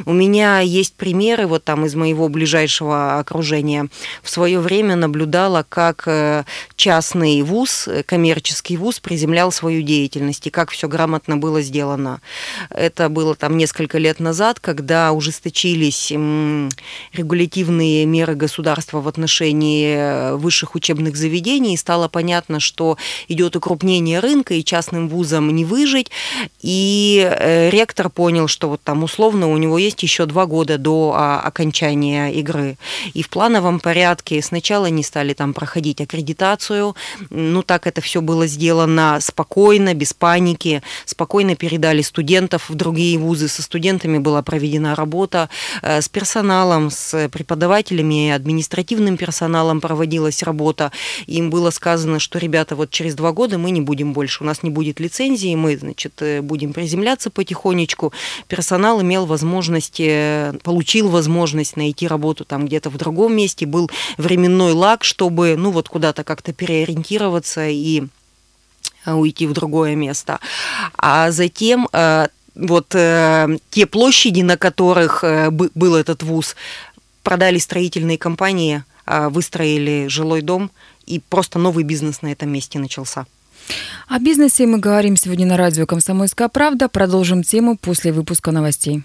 У 0.05 0.11
меня 0.11 0.59
есть 0.59 0.95
примеры 0.95 1.47
вот 1.47 1.63
там 1.63 1.85
из 1.85 1.95
моего 1.95 2.27
ближайшего 2.27 3.19
окружения. 3.19 3.87
В 4.21 4.29
свое 4.29 4.59
время 4.59 4.95
наблюдала, 4.95 5.65
как 5.67 6.03
э, 6.07 6.43
частный 6.75 7.41
вуз, 7.41 7.87
э, 7.87 8.03
коммерческий 8.03 8.75
вуз 8.75 8.99
приземлял 8.99 9.51
свою 9.51 9.81
деятельность, 9.81 10.45
и 10.47 10.49
как 10.49 10.71
все 10.71 10.89
грамотно 10.89 11.37
было 11.37 11.61
сделано. 11.61 12.19
Это 12.69 13.07
было 13.07 13.33
там 13.35 13.55
несколько 13.55 13.97
лет 13.97 14.19
назад, 14.19 14.59
когда 14.59 15.13
ужесточились 15.13 16.11
регулятивные 17.13 18.05
меры 18.05 18.35
государства 18.35 18.99
в 18.99 19.07
отношении 19.07 19.95
э, 19.95 20.35
высших 20.35 20.75
учебных 20.75 21.15
заведений, 21.15 21.75
и 21.75 21.77
стало 21.77 22.09
понятно, 22.09 22.59
что 22.59 22.97
идет 23.29 23.55
укрупнение 23.55 24.19
рынка, 24.19 24.53
и 24.53 24.63
частным 24.65 25.07
вузам 25.07 25.55
не 25.55 25.63
выжить, 25.63 25.92
жить. 25.93 26.11
И 26.61 27.21
э, 27.23 27.69
ректор 27.69 28.09
понял, 28.09 28.47
что 28.47 28.69
вот 28.69 28.81
там 28.83 29.03
условно 29.03 29.47
у 29.49 29.57
него 29.57 29.77
есть 29.77 30.01
еще 30.01 30.25
два 30.25 30.45
года 30.45 30.77
до 30.77 31.13
а, 31.15 31.39
окончания 31.39 32.33
игры. 32.33 32.77
И 33.13 33.21
в 33.21 33.29
плановом 33.29 33.79
порядке 33.79 34.41
сначала 34.41 34.87
не 34.87 35.03
стали 35.03 35.33
там 35.33 35.53
проходить 35.53 36.01
аккредитацию, 36.01 36.95
ну 37.29 37.61
так 37.61 37.85
это 37.85 38.01
все 38.01 38.21
было 38.21 38.47
сделано 38.47 39.19
спокойно, 39.21 39.93
без 39.93 40.13
паники, 40.13 40.81
спокойно 41.05 41.55
передали 41.55 42.01
студентов 42.01 42.69
в 42.69 42.75
другие 42.75 43.17
вузы, 43.19 43.47
со 43.47 43.61
студентами 43.61 44.17
была 44.17 44.41
проведена 44.41 44.95
работа, 44.95 45.49
э, 45.81 46.01
с 46.01 46.09
персоналом, 46.09 46.89
с 46.89 47.29
преподавателями, 47.29 48.31
административным 48.31 49.17
персоналом 49.17 49.79
проводилась 49.79 50.41
работа. 50.43 50.91
Им 51.27 51.49
было 51.49 51.69
сказано, 51.69 52.19
что, 52.19 52.39
ребята, 52.39 52.75
вот 52.75 52.89
через 52.89 53.13
два 53.13 53.31
года 53.31 53.57
мы 53.57 53.69
не 53.71 53.81
будем 53.81 54.13
больше, 54.13 54.43
у 54.43 54.47
нас 54.47 54.63
не 54.63 54.71
будет 54.71 54.99
лицензии, 54.99 55.55
мы 55.55 55.77
значит, 55.83 56.21
э, 56.21 56.41
будем 56.41 56.73
приземляться 56.73 57.29
потихонечку. 57.29 58.13
Персонал 58.47 59.01
имел 59.01 59.25
возможность, 59.25 59.99
э, 59.99 60.53
получил 60.63 61.09
возможность 61.09 61.77
найти 61.77 62.07
работу 62.07 62.45
там 62.45 62.65
где-то 62.65 62.89
в 62.89 62.97
другом 62.97 63.35
месте, 63.35 63.65
был 63.65 63.91
временной 64.17 64.71
лаг, 64.73 65.03
чтобы, 65.03 65.55
ну, 65.57 65.71
вот 65.71 65.89
куда-то 65.89 66.23
как-то 66.23 66.53
переориентироваться 66.53 67.67
и 67.67 68.03
уйти 69.05 69.45
в 69.47 69.53
другое 69.53 69.95
место. 69.95 70.39
А 70.97 71.31
затем 71.31 71.89
вот 72.55 72.87
те 72.87 73.85
площади, 73.89 74.41
на 74.41 74.57
которых 74.57 75.23
был 75.51 75.95
этот 75.95 76.23
вуз, 76.23 76.55
продали 77.21 77.57
строительные 77.57 78.17
компании, 78.17 78.83
выстроили 79.05 80.07
жилой 80.07 80.41
дом, 80.41 80.71
и 81.05 81.19
просто 81.19 81.59
новый 81.59 81.83
бизнес 81.83 82.21
на 82.21 82.31
этом 82.31 82.49
месте 82.49 82.79
начался. 82.79 83.25
О 84.07 84.19
бизнесе 84.19 84.65
мы 84.65 84.79
говорим 84.79 85.15
сегодня 85.15 85.45
на 85.45 85.57
радио 85.57 85.85
«Комсомольская 85.85 86.49
правда». 86.49 86.89
Продолжим 86.89 87.43
тему 87.43 87.77
после 87.77 88.11
выпуска 88.11 88.51
новостей. 88.51 89.03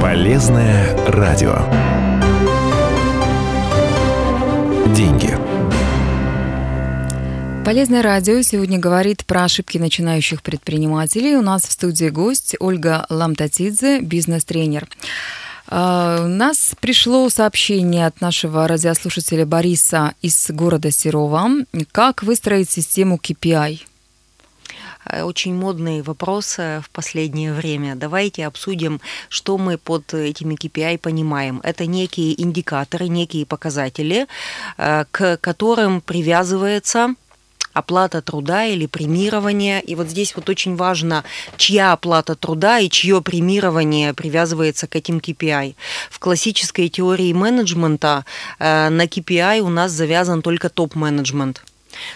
Полезное 0.00 0.96
радио. 1.06 1.58
Деньги. 4.94 5.36
Полезное 7.64 8.02
радио 8.02 8.40
сегодня 8.42 8.78
говорит 8.78 9.24
про 9.26 9.44
ошибки 9.44 9.78
начинающих 9.78 10.42
предпринимателей. 10.42 11.36
У 11.36 11.42
нас 11.42 11.64
в 11.64 11.70
студии 11.70 12.08
гость 12.08 12.56
Ольга 12.58 13.06
Ламтатидзе, 13.10 14.00
бизнес-тренер. 14.00 14.88
А, 15.72 16.24
у 16.24 16.28
нас 16.28 16.74
пришло 16.80 17.28
сообщение 17.28 18.06
от 18.06 18.20
нашего 18.20 18.66
радиослушателя 18.66 19.46
Бориса 19.46 20.14
из 20.20 20.50
города 20.50 20.90
Серова. 20.90 21.48
Как 21.92 22.24
выстроить 22.24 22.68
систему 22.68 23.20
KPI? 23.22 23.82
Э, 25.04 25.22
очень 25.22 25.54
модные 25.54 26.02
вопросы 26.02 26.82
в 26.84 26.90
последнее 26.90 27.52
время. 27.52 27.94
Давайте 27.94 28.48
обсудим, 28.48 29.00
что 29.28 29.58
мы 29.58 29.78
под 29.78 30.12
этими 30.12 30.54
KPI 30.56 30.98
понимаем. 30.98 31.60
Это 31.62 31.86
некие 31.86 32.40
индикаторы, 32.42 33.06
некие 33.06 33.46
показатели, 33.46 34.26
э, 34.76 35.04
к 35.12 35.36
которым 35.36 36.00
привязывается 36.00 37.14
оплата 37.72 38.22
труда 38.22 38.66
или 38.66 38.86
премирование. 38.86 39.80
И 39.80 39.94
вот 39.94 40.08
здесь 40.08 40.34
вот 40.36 40.48
очень 40.48 40.76
важно, 40.76 41.24
чья 41.56 41.92
оплата 41.92 42.34
труда 42.34 42.78
и 42.78 42.88
чье 42.88 43.20
премирование 43.22 44.14
привязывается 44.14 44.86
к 44.86 44.96
этим 44.96 45.18
KPI. 45.18 45.74
В 46.10 46.18
классической 46.18 46.88
теории 46.88 47.32
менеджмента 47.32 48.24
э, 48.58 48.88
на 48.88 49.04
KPI 49.04 49.60
у 49.60 49.68
нас 49.68 49.92
завязан 49.92 50.42
только 50.42 50.68
топ-менеджмент. 50.68 51.62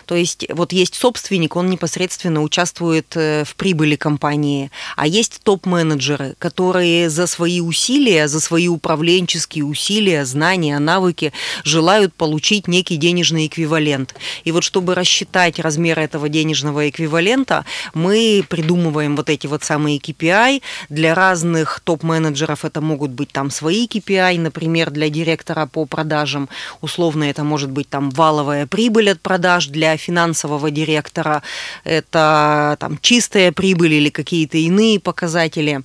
То 0.06 0.14
есть 0.14 0.46
вот 0.50 0.72
есть 0.72 0.94
собственник, 0.94 1.56
он 1.56 1.70
непосредственно 1.70 2.42
участвует 2.42 3.16
э, 3.16 3.44
в 3.44 3.56
прибыли 3.56 3.96
компании, 3.96 4.70
а 4.96 5.06
есть 5.06 5.40
топ-менеджеры, 5.42 6.34
которые 6.38 7.10
за 7.10 7.26
свои 7.26 7.60
усилия, 7.60 8.28
за 8.28 8.40
свои 8.40 8.68
управленческие 8.68 9.64
усилия, 9.64 10.24
знания, 10.24 10.78
навыки 10.78 11.32
желают 11.64 12.14
получить 12.14 12.68
некий 12.68 12.96
денежный 12.96 13.46
эквивалент. 13.46 14.14
И 14.44 14.52
вот 14.52 14.64
чтобы 14.64 14.94
рассчитать 14.94 15.58
размер 15.58 15.98
этого 15.98 16.28
денежного 16.28 16.88
эквивалента, 16.88 17.64
мы 17.94 18.44
придумываем 18.48 19.16
вот 19.16 19.30
эти 19.30 19.46
вот 19.46 19.64
самые 19.64 19.98
KPI. 19.98 20.62
Для 20.88 21.14
разных 21.14 21.80
топ-менеджеров 21.84 22.64
это 22.64 22.80
могут 22.80 23.10
быть 23.10 23.30
там 23.30 23.50
свои 23.50 23.86
KPI, 23.86 24.38
например, 24.38 24.90
для 24.90 25.08
директора 25.08 25.66
по 25.66 25.86
продажам, 25.86 26.48
условно 26.80 27.24
это 27.24 27.44
может 27.44 27.70
быть 27.70 27.88
там 27.88 28.10
валовая 28.10 28.66
прибыль 28.66 29.10
от 29.10 29.20
продаж, 29.20 29.63
для 29.70 29.96
финансового 29.96 30.70
директора 30.70 31.42
это 31.84 32.76
там, 32.80 32.98
чистая 33.00 33.52
прибыль 33.52 33.94
или 33.94 34.08
какие-то 34.10 34.58
иные 34.58 35.00
показатели. 35.00 35.82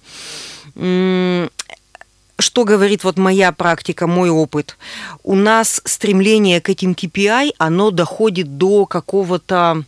Что 2.40 2.64
говорит 2.64 3.04
вот 3.04 3.18
моя 3.18 3.52
практика, 3.52 4.08
мой 4.08 4.30
опыт? 4.30 4.78
У 5.24 5.36
нас 5.36 5.82
стремление 5.84 6.62
к 6.62 6.70
этим 6.70 6.94
KPI, 6.94 7.52
оно 7.58 7.92
доходит 7.92 8.58
до 8.58 8.86
какого-то 8.86 9.84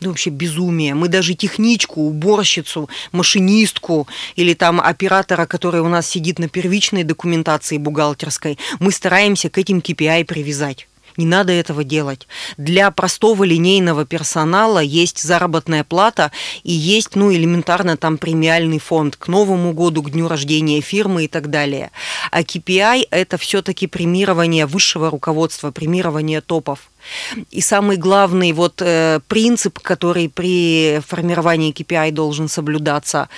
ну, 0.00 0.08
вообще 0.10 0.30
безумие. 0.30 0.94
Мы 0.94 1.08
даже 1.08 1.34
техничку, 1.34 2.02
уборщицу, 2.02 2.88
машинистку 3.12 4.06
или 4.34 4.54
там 4.54 4.80
оператора, 4.80 5.46
который 5.46 5.80
у 5.80 5.88
нас 5.88 6.06
сидит 6.06 6.38
на 6.38 6.48
первичной 6.48 7.04
документации 7.04 7.78
бухгалтерской, 7.78 8.58
мы 8.78 8.92
стараемся 8.92 9.48
к 9.48 9.58
этим 9.58 9.78
KPI 9.78 10.24
привязать. 10.24 10.88
Не 11.16 11.26
надо 11.26 11.52
этого 11.52 11.84
делать. 11.84 12.26
Для 12.56 12.90
простого 12.90 13.44
линейного 13.44 14.04
персонала 14.04 14.80
есть 14.80 15.22
заработная 15.22 15.84
плата 15.84 16.30
и 16.62 16.72
есть, 16.72 17.16
ну, 17.16 17.32
элементарно 17.32 17.96
там 17.96 18.18
премиальный 18.18 18.78
фонд 18.78 19.16
к 19.16 19.28
Новому 19.28 19.72
году, 19.72 20.02
к 20.02 20.10
дню 20.10 20.28
рождения 20.28 20.80
фирмы 20.80 21.24
и 21.24 21.28
так 21.28 21.50
далее. 21.50 21.90
А 22.30 22.42
KPI– 22.42 23.08
это 23.10 23.38
все-таки 23.38 23.86
премирование 23.86 24.66
высшего 24.66 25.10
руководства, 25.10 25.70
премирование 25.70 26.40
топов. 26.40 26.90
И 27.50 27.60
самый 27.60 27.96
главный 27.96 28.52
вот 28.52 28.82
э, 28.82 29.20
принцип, 29.28 29.78
который 29.78 30.28
при 30.28 31.00
формировании 31.06 31.72
KPI 31.72 32.12
должен 32.12 32.48
соблюдаться, 32.48 33.28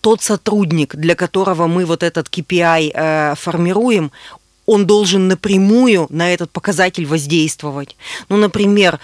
тот 0.00 0.20
сотрудник, 0.20 0.96
для 0.96 1.14
которого 1.14 1.66
мы 1.66 1.86
вот 1.86 2.02
этот 2.02 2.28
KPI 2.28 2.90
э, 2.92 3.34
формируем, 3.36 4.12
он 4.66 4.86
должен 4.86 5.28
напрямую 5.28 6.06
на 6.10 6.32
этот 6.32 6.50
показатель 6.50 7.06
воздействовать. 7.06 7.96
Ну, 8.28 8.36
например, 8.36 8.98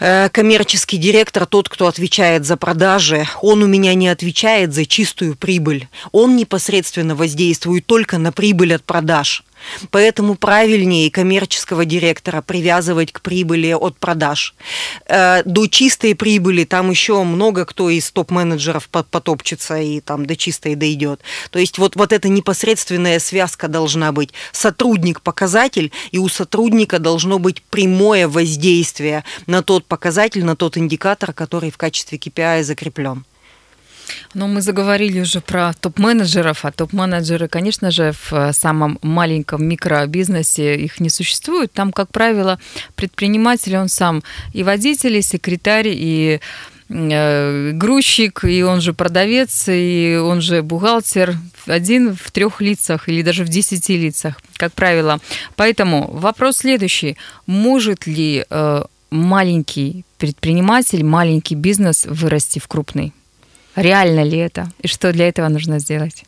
э, 0.00 0.28
коммерческий 0.30 0.96
директор, 0.96 1.46
тот, 1.46 1.68
кто 1.68 1.86
отвечает 1.86 2.46
за 2.46 2.56
продажи, 2.56 3.26
он 3.42 3.62
у 3.62 3.66
меня 3.66 3.94
не 3.94 4.08
отвечает 4.08 4.72
за 4.72 4.86
чистую 4.86 5.36
прибыль. 5.36 5.88
Он 6.12 6.36
непосредственно 6.36 7.14
воздействует 7.14 7.86
только 7.86 8.18
на 8.18 8.32
прибыль 8.32 8.74
от 8.74 8.84
продаж. 8.84 9.44
Поэтому 9.90 10.34
правильнее 10.34 11.10
коммерческого 11.10 11.84
директора 11.84 12.42
привязывать 12.42 13.12
к 13.12 13.20
прибыли 13.20 13.72
от 13.72 13.96
продаж. 13.98 14.54
Э, 15.06 15.42
до 15.44 15.66
чистой 15.66 16.14
прибыли 16.14 16.64
там 16.64 16.90
еще 16.90 17.22
много 17.22 17.64
кто 17.64 17.90
из 17.90 18.10
топ-менеджеров 18.10 18.88
потопчется 18.88 19.78
и 19.78 20.00
там 20.00 20.26
до 20.26 20.36
чистой 20.36 20.74
дойдет. 20.74 21.20
То 21.50 21.58
есть 21.58 21.78
вот, 21.78 21.96
вот 21.96 22.12
эта 22.12 22.28
непосредственная 22.28 23.18
связка 23.18 23.68
должна 23.68 24.12
быть. 24.12 24.32
Сотрудник-показатель, 24.52 25.92
и 26.10 26.18
у 26.18 26.28
сотрудника 26.28 26.98
должно 26.98 27.38
быть 27.38 27.62
прямое 27.62 28.28
воздействие 28.28 29.24
на 29.46 29.62
тот 29.62 29.84
показатель, 29.84 30.44
на 30.44 30.56
тот 30.56 30.76
индикатор, 30.76 31.32
который 31.32 31.70
в 31.70 31.76
качестве 31.76 32.18
KPI 32.18 32.62
закреплен. 32.62 33.24
Но 34.34 34.46
мы 34.48 34.60
заговорили 34.60 35.20
уже 35.20 35.40
про 35.40 35.72
топ-менеджеров, 35.72 36.64
а 36.64 36.72
топ-менеджеры, 36.72 37.48
конечно 37.48 37.90
же, 37.90 38.12
в 38.12 38.32
э, 38.32 38.52
самом 38.52 38.98
маленьком 39.02 39.64
микробизнесе 39.64 40.76
их 40.76 41.00
не 41.00 41.10
существует. 41.10 41.72
Там, 41.72 41.92
как 41.92 42.10
правило, 42.10 42.58
предприниматель, 42.94 43.76
он 43.76 43.88
сам 43.88 44.22
и 44.52 44.62
водитель, 44.62 45.16
и 45.16 45.22
секретарь, 45.22 45.88
и 45.88 46.40
э, 46.88 47.72
грузчик, 47.72 48.44
и 48.44 48.62
он 48.62 48.80
же 48.80 48.92
продавец, 48.92 49.64
и 49.68 50.18
он 50.22 50.40
же 50.40 50.62
бухгалтер, 50.62 51.36
один 51.66 52.14
в 52.14 52.30
трех 52.30 52.60
лицах 52.60 53.08
или 53.08 53.22
даже 53.22 53.44
в 53.44 53.48
десяти 53.48 53.96
лицах, 53.96 54.40
как 54.56 54.72
правило. 54.72 55.20
Поэтому 55.56 56.10
вопрос 56.12 56.58
следующий. 56.58 57.16
Может 57.46 58.06
ли 58.06 58.44
э, 58.48 58.82
маленький 59.10 60.04
предприниматель, 60.18 61.04
маленький 61.04 61.54
бизнес 61.54 62.06
вырасти 62.06 62.58
в 62.58 62.68
крупный? 62.68 63.12
Реально 63.78 64.24
ли 64.24 64.38
это? 64.38 64.70
И 64.82 64.88
что 64.88 65.12
для 65.12 65.28
этого 65.28 65.48
нужно 65.48 65.78
сделать? 65.78 66.24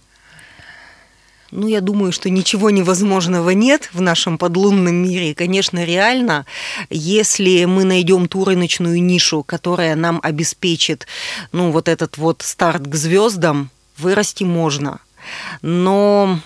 Ну, 1.51 1.67
я 1.67 1.81
думаю, 1.81 2.13
что 2.13 2.31
ничего 2.31 2.71
невозможного 2.71 3.51
нет 3.51 3.91
в 3.93 4.01
нашем 4.01 4.39
подлунном 4.39 4.95
мире. 4.95 5.35
конечно, 5.35 5.85
реально, 5.85 6.47
если 6.91 7.65
мы 7.65 7.83
найдем 7.83 8.29
ту 8.29 8.45
рыночную 8.45 9.03
нишу, 9.03 9.43
которая 9.43 9.97
нам 9.97 10.21
обеспечит, 10.23 11.09
ну, 11.51 11.73
вот 11.73 11.89
этот 11.89 12.19
вот 12.19 12.43
старт 12.43 12.87
к 12.87 12.95
звездам, 12.95 13.71
вырасти 13.99 14.45
можно. 14.45 15.01
Но 15.61 16.39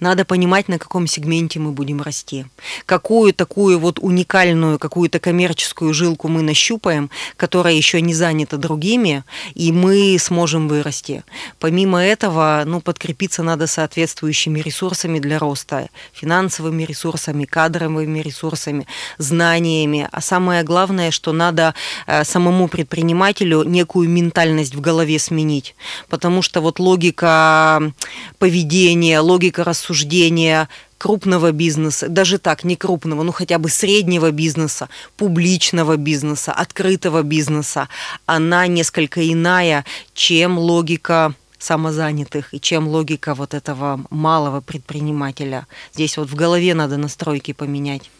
надо 0.00 0.24
понимать, 0.24 0.68
на 0.68 0.78
каком 0.78 1.06
сегменте 1.06 1.60
мы 1.60 1.72
будем 1.72 2.00
расти. 2.00 2.46
Какую 2.86 3.34
такую 3.34 3.78
вот 3.78 3.98
уникальную, 4.00 4.78
какую-то 4.78 5.20
коммерческую 5.20 5.92
жилку 5.92 6.28
мы 6.28 6.42
нащупаем, 6.42 7.10
которая 7.36 7.74
еще 7.74 8.00
не 8.00 8.14
занята 8.14 8.56
другими, 8.56 9.24
и 9.54 9.72
мы 9.72 10.16
сможем 10.18 10.68
вырасти. 10.68 11.22
Помимо 11.58 12.02
этого, 12.02 12.62
ну, 12.66 12.80
подкрепиться 12.80 13.42
надо 13.42 13.66
соответствующими 13.66 14.60
ресурсами 14.60 15.18
для 15.18 15.38
роста, 15.38 15.90
финансовыми 16.14 16.84
ресурсами, 16.84 17.44
кадровыми 17.44 18.20
ресурсами, 18.20 18.86
знаниями. 19.18 20.08
А 20.10 20.20
самое 20.22 20.62
главное, 20.62 21.10
что 21.10 21.32
надо 21.32 21.74
э, 22.06 22.24
самому 22.24 22.68
предпринимателю 22.68 23.64
некую 23.64 24.08
ментальность 24.08 24.74
в 24.74 24.80
голове 24.80 25.18
сменить, 25.18 25.74
потому 26.08 26.40
что 26.40 26.62
вот 26.62 26.78
логика 26.78 27.92
поведения, 28.38 29.20
логика 29.20 29.62
рассуждения 29.62 29.89
рассуждения 29.90 30.68
крупного 30.98 31.52
бизнеса, 31.52 32.08
даже 32.08 32.38
так, 32.38 32.64
не 32.64 32.76
крупного, 32.76 33.22
ну 33.22 33.32
хотя 33.32 33.58
бы 33.58 33.68
среднего 33.68 34.30
бизнеса, 34.30 34.88
публичного 35.16 35.96
бизнеса, 35.96 36.52
открытого 36.52 37.22
бизнеса, 37.22 37.88
она 38.26 38.66
несколько 38.66 39.20
иная, 39.20 39.84
чем 40.14 40.58
логика 40.58 41.34
самозанятых 41.58 42.54
и 42.54 42.60
чем 42.60 42.88
логика 42.88 43.34
вот 43.34 43.54
этого 43.54 44.00
малого 44.10 44.60
предпринимателя. 44.60 45.66
Здесь 45.94 46.16
вот 46.16 46.30
в 46.30 46.34
голове 46.34 46.74
надо 46.74 46.96
настройки 46.96 47.52
поменять. 47.52 48.10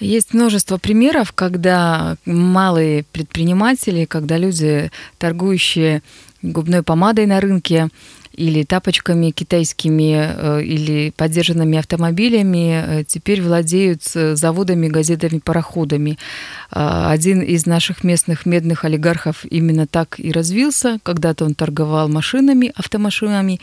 Есть 0.00 0.34
множество 0.34 0.78
примеров, 0.78 1.32
когда 1.32 2.16
малые 2.24 3.04
предприниматели, 3.12 4.06
когда 4.06 4.38
люди, 4.38 4.90
торгующие 5.18 6.02
губной 6.42 6.82
помадой 6.82 7.26
на 7.26 7.40
рынке, 7.40 7.88
или 8.36 8.64
тапочками 8.64 9.30
китайскими, 9.30 10.12
э, 10.12 10.62
или 10.62 11.10
поддержанными 11.10 11.78
автомобилями, 11.78 13.00
э, 13.00 13.04
теперь 13.04 13.40
владеют 13.42 14.02
э, 14.14 14.36
заводами, 14.36 14.88
газетами, 14.88 15.38
пароходами. 15.38 16.18
Один 16.70 17.40
из 17.40 17.66
наших 17.66 18.02
местных 18.04 18.46
медных 18.46 18.84
олигархов 18.84 19.44
именно 19.44 19.86
так 19.86 20.18
и 20.18 20.32
развился. 20.32 20.98
Когда-то 21.02 21.44
он 21.44 21.54
торговал 21.54 22.08
машинами, 22.08 22.72
автомашинами. 22.74 23.60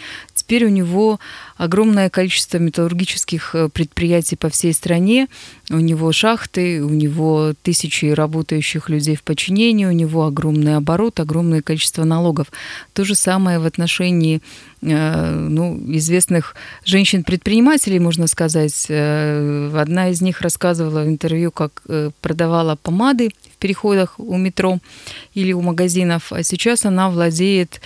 Теперь 0.52 0.66
у 0.66 0.70
него 0.70 1.18
огромное 1.56 2.10
количество 2.10 2.58
металлургических 2.58 3.56
предприятий 3.74 4.36
по 4.36 4.50
всей 4.50 4.74
стране. 4.74 5.30
У 5.70 5.78
него 5.78 6.12
шахты, 6.12 6.84
у 6.84 6.90
него 6.90 7.54
тысячи 7.64 8.08
работающих 8.08 8.90
людей 8.90 9.16
в 9.16 9.24
подчинении, 9.24 9.86
у 9.86 9.92
него 9.92 10.26
огромный 10.26 10.76
оборот, 10.76 11.22
огромное 11.22 11.62
количество 11.62 12.04
налогов. 12.04 12.48
То 12.92 13.06
же 13.06 13.16
самое 13.16 13.60
в 13.60 13.66
отношении 13.66 14.42
Э, 14.84 15.30
ну, 15.32 15.80
известных 15.96 16.56
женщин-предпринимателей, 16.86 18.00
можно 18.00 18.26
сказать. 18.26 18.88
Э, 18.90 19.72
одна 19.76 20.10
из 20.10 20.22
них 20.22 20.42
рассказывала 20.42 21.04
в 21.04 21.08
интервью, 21.08 21.52
как 21.52 21.84
э, 21.88 22.10
продавала 22.22 22.76
помады 22.76 23.30
переходах 23.62 24.16
у 24.18 24.36
метро 24.38 24.80
или 25.34 25.54
у 25.54 25.62
магазинов, 25.62 26.34
а 26.34 26.44
сейчас 26.44 26.86
она 26.86 27.10
владеет 27.10 27.80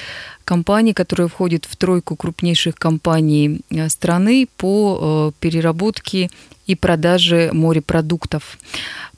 компанией, 0.43 0.93
которая 0.93 1.27
входит 1.27 1.65
в 1.65 1.75
тройку 1.75 2.15
крупнейших 2.15 2.75
компаний 2.75 3.61
страны 3.89 4.47
по 4.57 5.33
переработке 5.39 6.29
и 6.65 6.75
продаже 6.75 7.51
морепродуктов. 7.53 8.57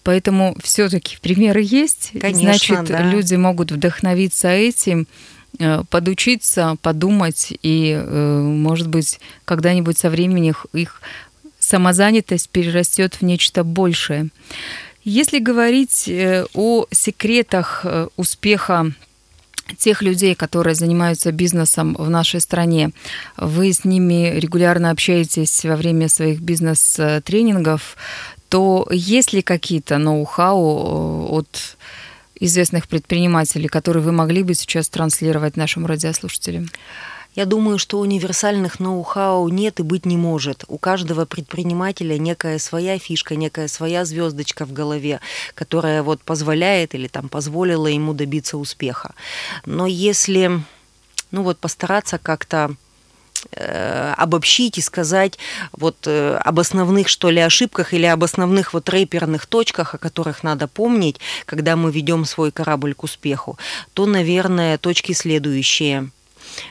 Поэтому 0.03 0.55
все-таки 0.61 1.17
примеры 1.21 1.61
есть. 1.63 2.11
Конечно, 2.19 2.75
Значит, 2.75 2.85
да. 2.85 3.11
люди 3.11 3.35
могут 3.35 3.71
вдохновиться 3.71 4.49
этим 4.49 5.07
Э, 5.59 5.83
подучиться, 5.89 6.77
подумать, 6.83 7.53
и, 7.63 7.99
э, 7.99 8.41
может 8.41 8.89
быть, 8.89 9.19
когда-нибудь 9.45 9.97
со 9.97 10.11
временем 10.11 10.53
их 10.73 11.01
самозанятость 11.57 12.49
перерастет 12.49 13.15
в 13.15 13.21
нечто 13.23 13.63
большее. 13.63 14.29
Если 15.09 15.39
говорить 15.39 16.09
э, 16.09 16.45
о 16.53 16.85
секретах 16.91 17.85
успеха 18.17 18.91
тех 19.77 20.01
людей, 20.01 20.35
которые 20.35 20.75
занимаются 20.75 21.31
бизнесом 21.31 21.95
в 21.97 22.09
нашей 22.09 22.41
стране, 22.41 22.91
вы 23.37 23.71
с 23.71 23.85
ними 23.85 24.37
регулярно 24.37 24.91
общаетесь 24.91 25.63
во 25.63 25.77
время 25.77 26.09
своих 26.09 26.41
бизнес-тренингов, 26.41 27.95
то 28.49 28.85
есть 28.91 29.31
ли 29.31 29.41
какие-то 29.41 29.97
ноу-хау 29.97 31.31
от 31.31 31.77
известных 32.37 32.89
предпринимателей, 32.89 33.69
которые 33.69 34.03
вы 34.03 34.11
могли 34.11 34.43
бы 34.43 34.55
сейчас 34.55 34.89
транслировать 34.89 35.55
нашим 35.55 35.85
радиослушателям? 35.85 36.67
Я 37.37 37.45
думаю, 37.45 37.77
что 37.77 37.99
универсальных 37.99 38.79
ноу-хау 38.79 39.47
нет 39.49 39.79
и 39.79 39.83
быть 39.83 40.07
не 40.07 40.17
может. 40.17 40.65
У 40.67 40.79
каждого 40.79 41.25
предпринимателя 41.25 42.17
некая 42.17 42.57
своя 42.57 42.97
фишка, 42.97 43.35
некая 43.35 43.67
своя 43.67 44.05
звездочка 44.05 44.65
в 44.65 44.73
голове, 44.73 45.19
которая 45.53 46.01
вот 46.01 46.21
позволяет 46.23 46.95
или 46.95 47.07
там 47.07 47.29
позволила 47.29 47.85
ему 47.85 48.13
добиться 48.13 48.57
успеха. 48.57 49.13
Но 49.65 49.85
если 49.85 50.59
ну 51.29 51.43
вот 51.43 51.59
постараться 51.59 52.17
как-то 52.17 52.75
Э, 53.51 54.13
обобщить 54.17 54.79
и 54.79 54.81
сказать 54.81 55.37
вот 55.71 56.07
э, 56.07 56.37
об 56.43 56.59
основных, 56.59 57.07
что 57.07 57.29
ли, 57.29 57.39
ошибках 57.39 57.93
или 57.93 58.05
об 58.05 58.23
основных 58.23 58.73
вот 58.73 58.89
рэперных 58.89 59.45
точках, 59.45 59.93
о 59.93 59.99
которых 59.99 60.43
надо 60.43 60.67
помнить, 60.67 61.19
когда 61.45 61.75
мы 61.75 61.91
ведем 61.91 62.25
свой 62.25 62.51
корабль 62.51 62.95
к 62.95 63.03
успеху, 63.03 63.57
то, 63.93 64.07
наверное, 64.07 64.79
точки 64.79 65.13
следующие. 65.13 66.09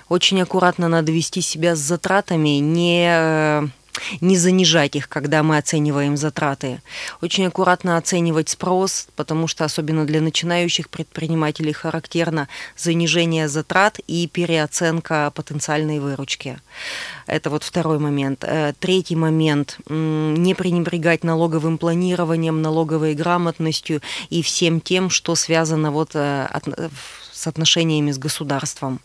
Очень 0.09 0.43
аккуратно 0.43 0.89
надо 0.89 1.13
вести 1.13 1.41
себя 1.41 1.77
с 1.77 1.79
затратами, 1.81 2.59
не 2.59 3.09
э, 3.09 3.67
не 4.21 4.37
занижать 4.37 4.97
их, 4.97 5.09
когда 5.09 5.43
мы 5.43 5.59
оцениваем 5.59 6.17
затраты. 6.17 6.81
Очень 7.23 7.47
аккуратно 7.47 7.97
оценивать 7.97 8.49
спрос, 8.49 9.09
потому 9.17 9.47
что 9.47 9.65
особенно 9.65 10.05
для 10.05 10.21
начинающих 10.21 10.89
предпринимателей 10.89 11.73
характерно 11.73 12.49
занижение 12.77 13.49
затрат 13.49 13.99
и 14.07 14.29
переоценка 14.29 15.33
потенциальной 15.35 15.99
выручки. 15.99 16.59
Это 17.27 17.51
вот 17.51 17.63
второй 17.63 17.99
момент. 17.99 18.45
Э, 18.45 18.73
третий 18.79 19.17
момент. 19.17 19.79
Не 19.89 20.55
пренебрегать 20.55 21.25
налоговым 21.25 21.79
планированием, 21.79 22.63
налоговой 22.63 23.15
грамотностью 23.15 24.01
и 24.31 24.43
всем 24.43 24.81
тем, 24.81 25.11
что 25.11 25.35
связано 25.35 25.91
вот 25.91 26.11
э, 26.15 26.49
с 27.33 27.47
отношениями 27.47 28.13
с 28.13 28.19
государством 28.19 29.01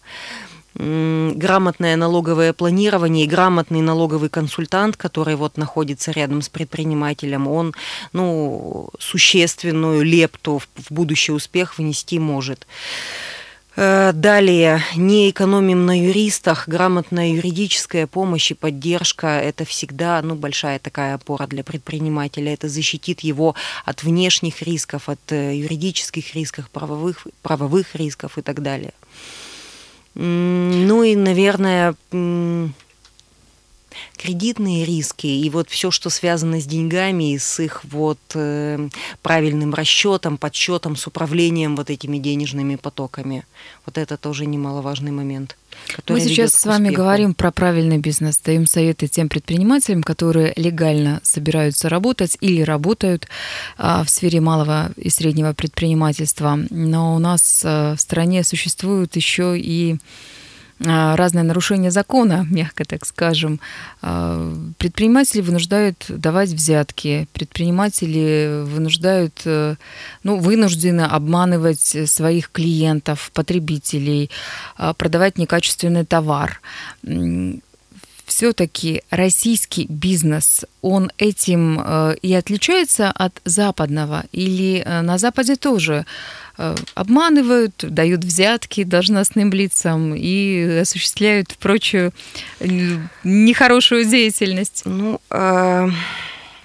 грамотное 0.76 1.96
налоговое 1.96 2.54
планирование 2.54 3.26
и 3.26 3.28
грамотный 3.28 3.82
налоговый 3.82 4.30
консультант, 4.30 4.96
который 4.98 5.36
вот 5.36 5.58
находится 5.58 6.12
рядом 6.12 6.42
с 6.42 6.50
предпринимателем, 6.50 7.48
он 7.48 7.74
ну, 8.14 8.90
существенную 9.00 10.04
лепту 10.04 10.62
в 10.76 10.92
будущий 10.92 11.34
успех 11.34 11.78
внести 11.78 12.20
может. 12.20 12.66
Э, 13.78 14.12
далее, 14.14 14.84
не 14.98 15.30
экономим 15.30 15.86
на 15.86 15.98
юристах, 15.98 16.68
грамотная 16.68 17.30
юридическая 17.30 18.06
помощь 18.06 18.52
и 18.52 18.54
поддержка– 18.54 19.28
это 19.44 19.64
всегда 19.64 20.22
ну, 20.22 20.36
большая 20.36 20.78
такая 20.80 21.16
опора 21.16 21.48
для 21.48 21.64
предпринимателя. 21.64 22.54
Это 22.54 22.68
защитит 22.68 23.22
его 23.22 23.56
от 23.86 24.04
внешних 24.04 24.62
рисков, 24.62 25.08
от 25.08 25.32
э, 25.32 25.56
юридических 25.56 26.36
рисков, 26.36 26.70
правовых, 26.70 27.26
правовых 27.42 27.96
рисков 27.96 28.38
и 28.38 28.42
так 28.42 28.62
далее. 28.62 28.94
Ну 30.14 31.04
и, 31.04 31.16
наверное, 31.16 31.96
кредитные 34.18 34.86
риски 34.86 35.28
и 35.28 35.50
вот 35.50 35.70
все, 35.70 35.92
что 35.92 36.10
связано 36.10 36.60
с 36.60 36.66
деньгами 36.66 37.34
и 37.34 37.38
с 37.38 37.60
их 37.60 37.84
вот 37.86 38.20
э, 38.34 38.90
правильным 39.22 39.74
расчетом, 39.74 40.38
подсчетом, 40.38 40.96
с 40.96 41.08
управлением 41.08 41.76
вот 41.76 41.90
этими 41.90 42.18
денежными 42.18 42.76
потоками. 42.76 43.46
Вот 43.86 43.98
это 43.98 44.18
тоже 44.18 44.46
немаловажный 44.46 45.12
момент. 45.12 45.58
Мы 46.08 46.20
сейчас 46.20 46.52
с 46.54 46.66
вами 46.66 46.90
говорим 46.90 47.34
про 47.34 47.52
правильный 47.52 47.98
бизнес, 47.98 48.38
даем 48.38 48.66
советы 48.66 49.08
тем 49.08 49.30
предпринимателям, 49.30 50.04
которые 50.04 50.54
легально 50.56 51.22
собираются 51.24 51.90
работать 51.90 52.38
или 52.42 52.62
работают 52.62 53.28
а, 53.78 54.04
в 54.04 54.10
сфере 54.10 54.42
малого 54.42 54.92
и 54.96 55.10
среднего 55.10 55.54
предпринимательства. 55.54 56.60
Но 56.70 57.16
у 57.16 57.20
нас 57.20 57.62
а, 57.64 57.96
в 57.96 58.02
стране 58.02 58.44
существуют 58.44 59.16
еще 59.16 59.58
и 59.58 59.98
а, 60.86 61.16
разные 61.16 61.44
нарушения 61.44 61.92
закона, 61.92 62.46
мягко 62.50 62.86
так 62.86 63.06
скажем. 63.06 63.60
А, 64.02 64.54
предприниматели 64.78 65.42
вынуждают 65.42 66.06
давать 66.10 66.50
взятки, 66.50 67.28
предприниматели 67.34 68.64
вынуждают, 68.64 69.42
э, 69.46 69.76
ну, 70.24 70.38
вынуждены 70.38 71.02
обманывать 71.02 72.10
своих 72.10 72.52
клиентов, 72.52 73.32
потребителей, 73.34 74.30
продавать 74.98 75.38
некачественный 75.38 76.06
товар 76.06 76.62
все-таки 78.32 79.04
российский 79.10 79.86
бизнес, 79.88 80.66
он 80.82 81.12
этим 81.18 81.80
э, 81.80 82.16
и 82.22 82.34
отличается 82.34 83.12
от 83.12 83.42
западного? 83.46 84.24
Или 84.32 84.84
э, 84.86 85.02
на 85.02 85.18
Западе 85.18 85.56
тоже 85.56 86.06
Э, 86.58 86.76
обманывают, 86.94 87.74
дают 87.82 88.24
взятки 88.24 88.84
должностным 88.84 89.52
лицам 89.52 90.14
и 90.14 90.80
осуществляют 90.82 91.56
прочую 91.58 92.14
нехорошую 93.24 94.06
деятельность. 94.06 94.84
Ну, 94.86 95.20
э, 95.32 95.90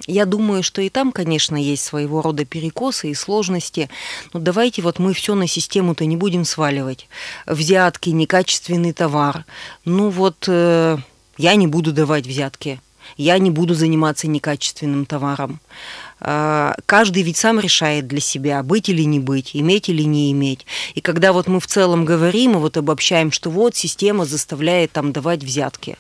я 0.07 0.27
думаю, 0.27 0.63
что 0.63 0.83
и 0.83 0.91
там, 0.91 1.13
конечно, 1.13 1.57
есть 1.57 1.85
своего 1.85 2.21
рода 2.21 2.45
перекосы 2.45 3.11
и 3.11 3.15
сложности. 3.15 3.89
Но 4.35 4.41
давайте 4.41 4.83
вот 4.83 4.99
мы 4.99 5.15
все 5.15 5.35
на 5.35 5.47
систему-то 5.47 6.05
не 6.05 6.17
будем 6.17 6.45
сваливать. 6.45 7.09
Взятки, 7.47 8.11
некачественный 8.11 8.93
товар. 8.93 9.47
Ну 9.87 10.11
вот 10.11 10.47
я 11.37 11.55
не 11.57 11.67
буду 11.67 11.93
давать 11.93 12.27
взятки. 12.27 12.81
Я 13.17 13.39
не 13.39 13.51
буду 13.51 13.75
заниматься 13.75 14.27
некачественным 14.27 15.07
товаром. 15.07 15.61
А, 16.19 16.75
каждый 16.87 17.23
ведь 17.23 17.37
сам 17.37 17.61
решает 17.61 18.09
для 18.09 18.21
себя, 18.21 18.63
быть 18.63 18.89
или 18.89 19.03
не 19.03 19.21
быть, 19.21 19.51
иметь 19.55 19.89
или 19.89 20.03
не 20.03 20.33
иметь. 20.33 20.67
И 20.95 21.01
когда 21.01 21.33
вот 21.33 21.47
мы 21.47 21.61
в 21.61 21.67
целом 21.67 22.05
говорим 22.05 22.53
и 22.53 22.57
вот 22.57 22.77
обобщаем, 22.77 23.31
что 23.31 23.51
вот 23.51 23.77
система 23.77 24.25
заставляет 24.25 24.93
там 24.93 25.13
давать 25.13 25.45
взятки. 25.45 25.97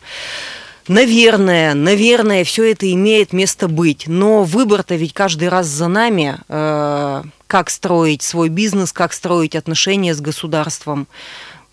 Наверное, 0.88 1.74
наверное, 1.74 2.44
все 2.44 2.70
это 2.70 2.90
имеет 2.92 3.32
место 3.32 3.68
быть. 3.68 4.06
Но 4.06 4.44
выбор-то 4.44 4.94
ведь 4.94 5.12
каждый 5.12 5.48
раз 5.48 5.66
за 5.66 5.88
нами. 5.88 6.38
Э, 6.48 7.22
как 7.46 7.70
строить 7.70 8.22
свой 8.22 8.48
бизнес, 8.48 8.92
как 8.92 9.12
строить 9.12 9.54
отношения 9.54 10.14
с 10.14 10.20
государством. 10.20 11.06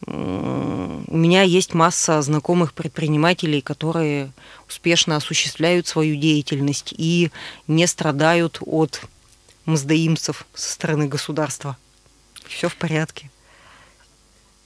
У 0.06 1.18
меня 1.18 1.44
есть 1.44 1.74
масса 1.74 2.22
знакомых 2.22 2.74
предпринимателей, 2.74 3.62
которые 3.62 4.32
успешно 4.68 5.16
осуществляют 5.16 5.88
свою 5.88 6.16
деятельность 6.16 6.94
и 6.98 7.32
не 7.68 7.88
страдают 7.88 8.58
от 8.62 9.02
мздоимцев 9.66 10.46
со 10.54 10.72
стороны 10.72 11.08
государства. 11.08 11.78
Все 12.48 12.68
в 12.68 12.76
порядке. 12.76 13.30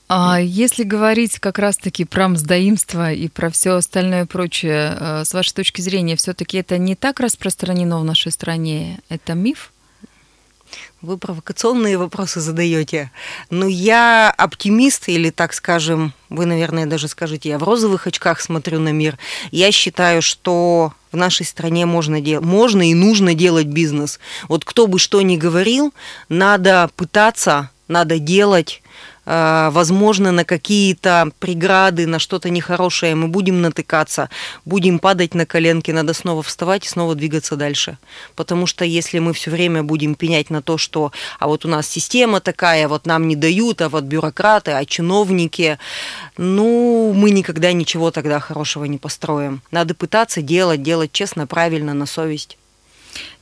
А 0.08 0.40
если 0.40 0.84
говорить 0.84 1.38
как 1.38 1.58
раз-таки 1.58 2.06
про 2.06 2.28
мздоимство 2.28 3.12
и 3.12 3.28
про 3.28 3.50
все 3.50 3.72
остальное 3.72 4.24
прочее, 4.24 4.96
э, 4.98 5.24
с 5.26 5.34
вашей 5.34 5.52
точки 5.52 5.82
зрения, 5.82 6.16
все-таки 6.16 6.56
это 6.56 6.78
не 6.78 6.94
так 6.96 7.20
распространено 7.20 8.00
в 8.00 8.04
нашей 8.04 8.32
стране? 8.32 9.00
Это 9.10 9.34
миф? 9.34 9.70
Вы 11.00 11.16
провокационные 11.16 11.96
вопросы 11.96 12.40
задаете. 12.40 13.12
Но 13.50 13.68
я 13.68 14.34
оптимист, 14.36 15.08
или 15.08 15.30
так 15.30 15.54
скажем, 15.54 16.12
вы, 16.28 16.44
наверное, 16.44 16.86
даже 16.86 17.06
скажете, 17.06 17.50
я 17.50 17.58
в 17.58 17.62
розовых 17.62 18.08
очках 18.08 18.40
смотрю 18.40 18.80
на 18.80 18.88
мир. 18.88 19.16
Я 19.52 19.70
считаю, 19.70 20.22
что 20.22 20.92
в 21.12 21.16
нашей 21.16 21.46
стране 21.46 21.86
можно, 21.86 22.20
дел- 22.20 22.42
можно 22.42 22.82
и 22.90 22.94
нужно 22.94 23.34
делать 23.34 23.68
бизнес. 23.68 24.18
Вот 24.48 24.64
кто 24.64 24.88
бы 24.88 24.98
что 24.98 25.22
ни 25.22 25.36
говорил, 25.36 25.94
надо 26.28 26.90
пытаться, 26.96 27.70
надо 27.86 28.18
делать, 28.18 28.82
возможно, 29.28 30.32
на 30.32 30.44
какие-то 30.44 31.30
преграды, 31.38 32.06
на 32.06 32.18
что-то 32.18 32.48
нехорошее 32.48 33.14
мы 33.14 33.28
будем 33.28 33.60
натыкаться, 33.60 34.30
будем 34.64 34.98
падать 34.98 35.34
на 35.34 35.44
коленки, 35.44 35.90
надо 35.90 36.14
снова 36.14 36.42
вставать 36.42 36.86
и 36.86 36.88
снова 36.88 37.14
двигаться 37.14 37.56
дальше. 37.56 37.98
Потому 38.36 38.66
что 38.66 38.86
если 38.86 39.18
мы 39.18 39.34
все 39.34 39.50
время 39.50 39.82
будем 39.82 40.14
пенять 40.14 40.48
на 40.48 40.62
то, 40.62 40.78
что 40.78 41.12
а 41.38 41.46
вот 41.46 41.66
у 41.66 41.68
нас 41.68 41.86
система 41.86 42.40
такая, 42.40 42.88
вот 42.88 43.04
нам 43.06 43.28
не 43.28 43.36
дают, 43.36 43.82
а 43.82 43.90
вот 43.90 44.04
бюрократы, 44.04 44.70
а 44.70 44.84
чиновники, 44.86 45.78
ну, 46.38 47.12
мы 47.14 47.30
никогда 47.30 47.72
ничего 47.72 48.10
тогда 48.10 48.40
хорошего 48.40 48.84
не 48.84 48.96
построим. 48.96 49.60
Надо 49.70 49.94
пытаться 49.94 50.40
делать, 50.40 50.82
делать 50.82 51.12
честно, 51.12 51.46
правильно, 51.46 51.92
на 51.92 52.06
совесть. 52.06 52.56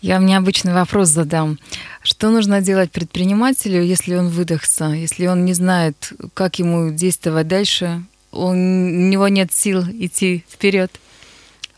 Я 0.01 0.17
вам 0.17 0.27
необычный 0.27 0.73
вопрос 0.73 1.09
задам. 1.09 1.59
Что 2.03 2.31
нужно 2.31 2.61
делать 2.61 2.91
предпринимателю, 2.93 3.83
если 3.83 4.15
он 4.15 4.29
выдохся, 4.29 4.87
если 4.87 5.27
он 5.27 5.45
не 5.45 5.53
знает, 5.53 6.13
как 6.35 6.59
ему 6.59 6.91
действовать 6.91 7.49
дальше, 7.49 8.03
он, 8.31 8.57
у 8.57 9.09
него 9.09 9.29
нет 9.29 9.53
сил 9.53 9.83
идти 9.83 10.45
вперед? 10.51 10.91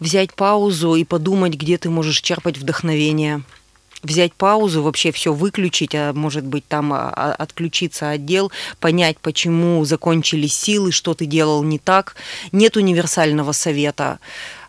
Взять 0.00 0.34
паузу 0.34 0.94
и 0.94 1.04
подумать, 1.04 1.54
где 1.54 1.78
ты 1.78 1.90
можешь 1.90 2.20
черпать 2.20 2.58
вдохновение 2.58 3.42
взять 4.02 4.32
паузу, 4.34 4.82
вообще 4.82 5.12
все 5.12 5.32
выключить, 5.32 5.94
а 5.94 6.12
может 6.12 6.44
быть 6.44 6.66
там 6.66 6.92
а, 6.92 7.12
а, 7.14 7.32
отключиться 7.32 8.10
отдел, 8.10 8.52
понять, 8.80 9.18
почему 9.18 9.84
закончились 9.84 10.54
силы, 10.54 10.92
что 10.92 11.14
ты 11.14 11.26
делал 11.26 11.62
не 11.62 11.78
так. 11.78 12.14
Нет 12.52 12.76
универсального 12.76 13.52
совета. 13.52 14.18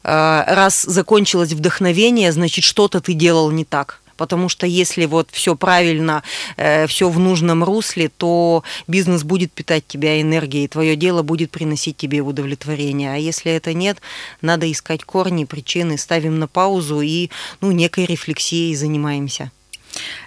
А, 0.04 0.46
раз 0.48 0.84
закончилось 0.84 1.54
вдохновение, 1.54 2.32
значит, 2.32 2.64
что-то 2.64 3.02
ты 3.02 3.14
делал 3.14 3.52
не 3.52 3.66
так 3.66 4.02
потому 4.20 4.50
что 4.50 4.68
если 4.68 5.06
вот 5.06 5.30
все 5.32 5.56
правильно, 5.56 6.24
э, 6.58 6.88
все 6.88 7.10
в 7.10 7.18
нужном 7.20 7.64
русле, 7.64 8.10
то 8.10 8.64
бизнес 8.86 9.24
будет 9.24 9.54
питать 9.54 9.88
тебя 9.88 10.22
энергией, 10.22 10.68
твое 10.68 10.98
дело 10.98 11.24
будет 11.24 11.52
приносить 11.52 11.96
тебе 11.96 12.20
удовлетворение. 12.20 13.14
А 13.14 13.16
если 13.16 13.54
это 13.54 13.74
нет, 13.74 14.02
надо 14.42 14.70
искать 14.70 15.06
корни, 15.06 15.46
причины, 15.46 15.98
ставим 15.98 16.38
на 16.38 16.48
паузу 16.50 17.00
и 17.00 17.30
ну, 17.62 17.72
некой 17.72 18.06
рефлексией 18.06 18.76
занимаемся. 18.76 19.52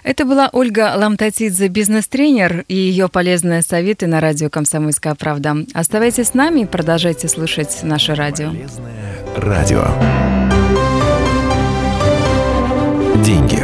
Это 0.03 0.25
была 0.25 0.49
Ольга 0.51 0.93
Ламтатидзе, 0.95 1.67
бизнес-тренер 1.67 2.65
и 2.67 2.75
ее 2.75 3.07
полезные 3.09 3.61
советы 3.61 4.07
на 4.07 4.19
радио 4.19 4.49
«Комсомольская 4.49 5.15
правда». 5.15 5.55
Оставайтесь 5.73 6.27
с 6.27 6.33
нами 6.33 6.61
и 6.61 6.65
продолжайте 6.65 7.27
слушать 7.27 7.79
наше 7.83 8.15
радио. 8.15 8.49
Полезное 8.49 8.93
радио. 9.35 9.87
Деньги. 13.23 13.62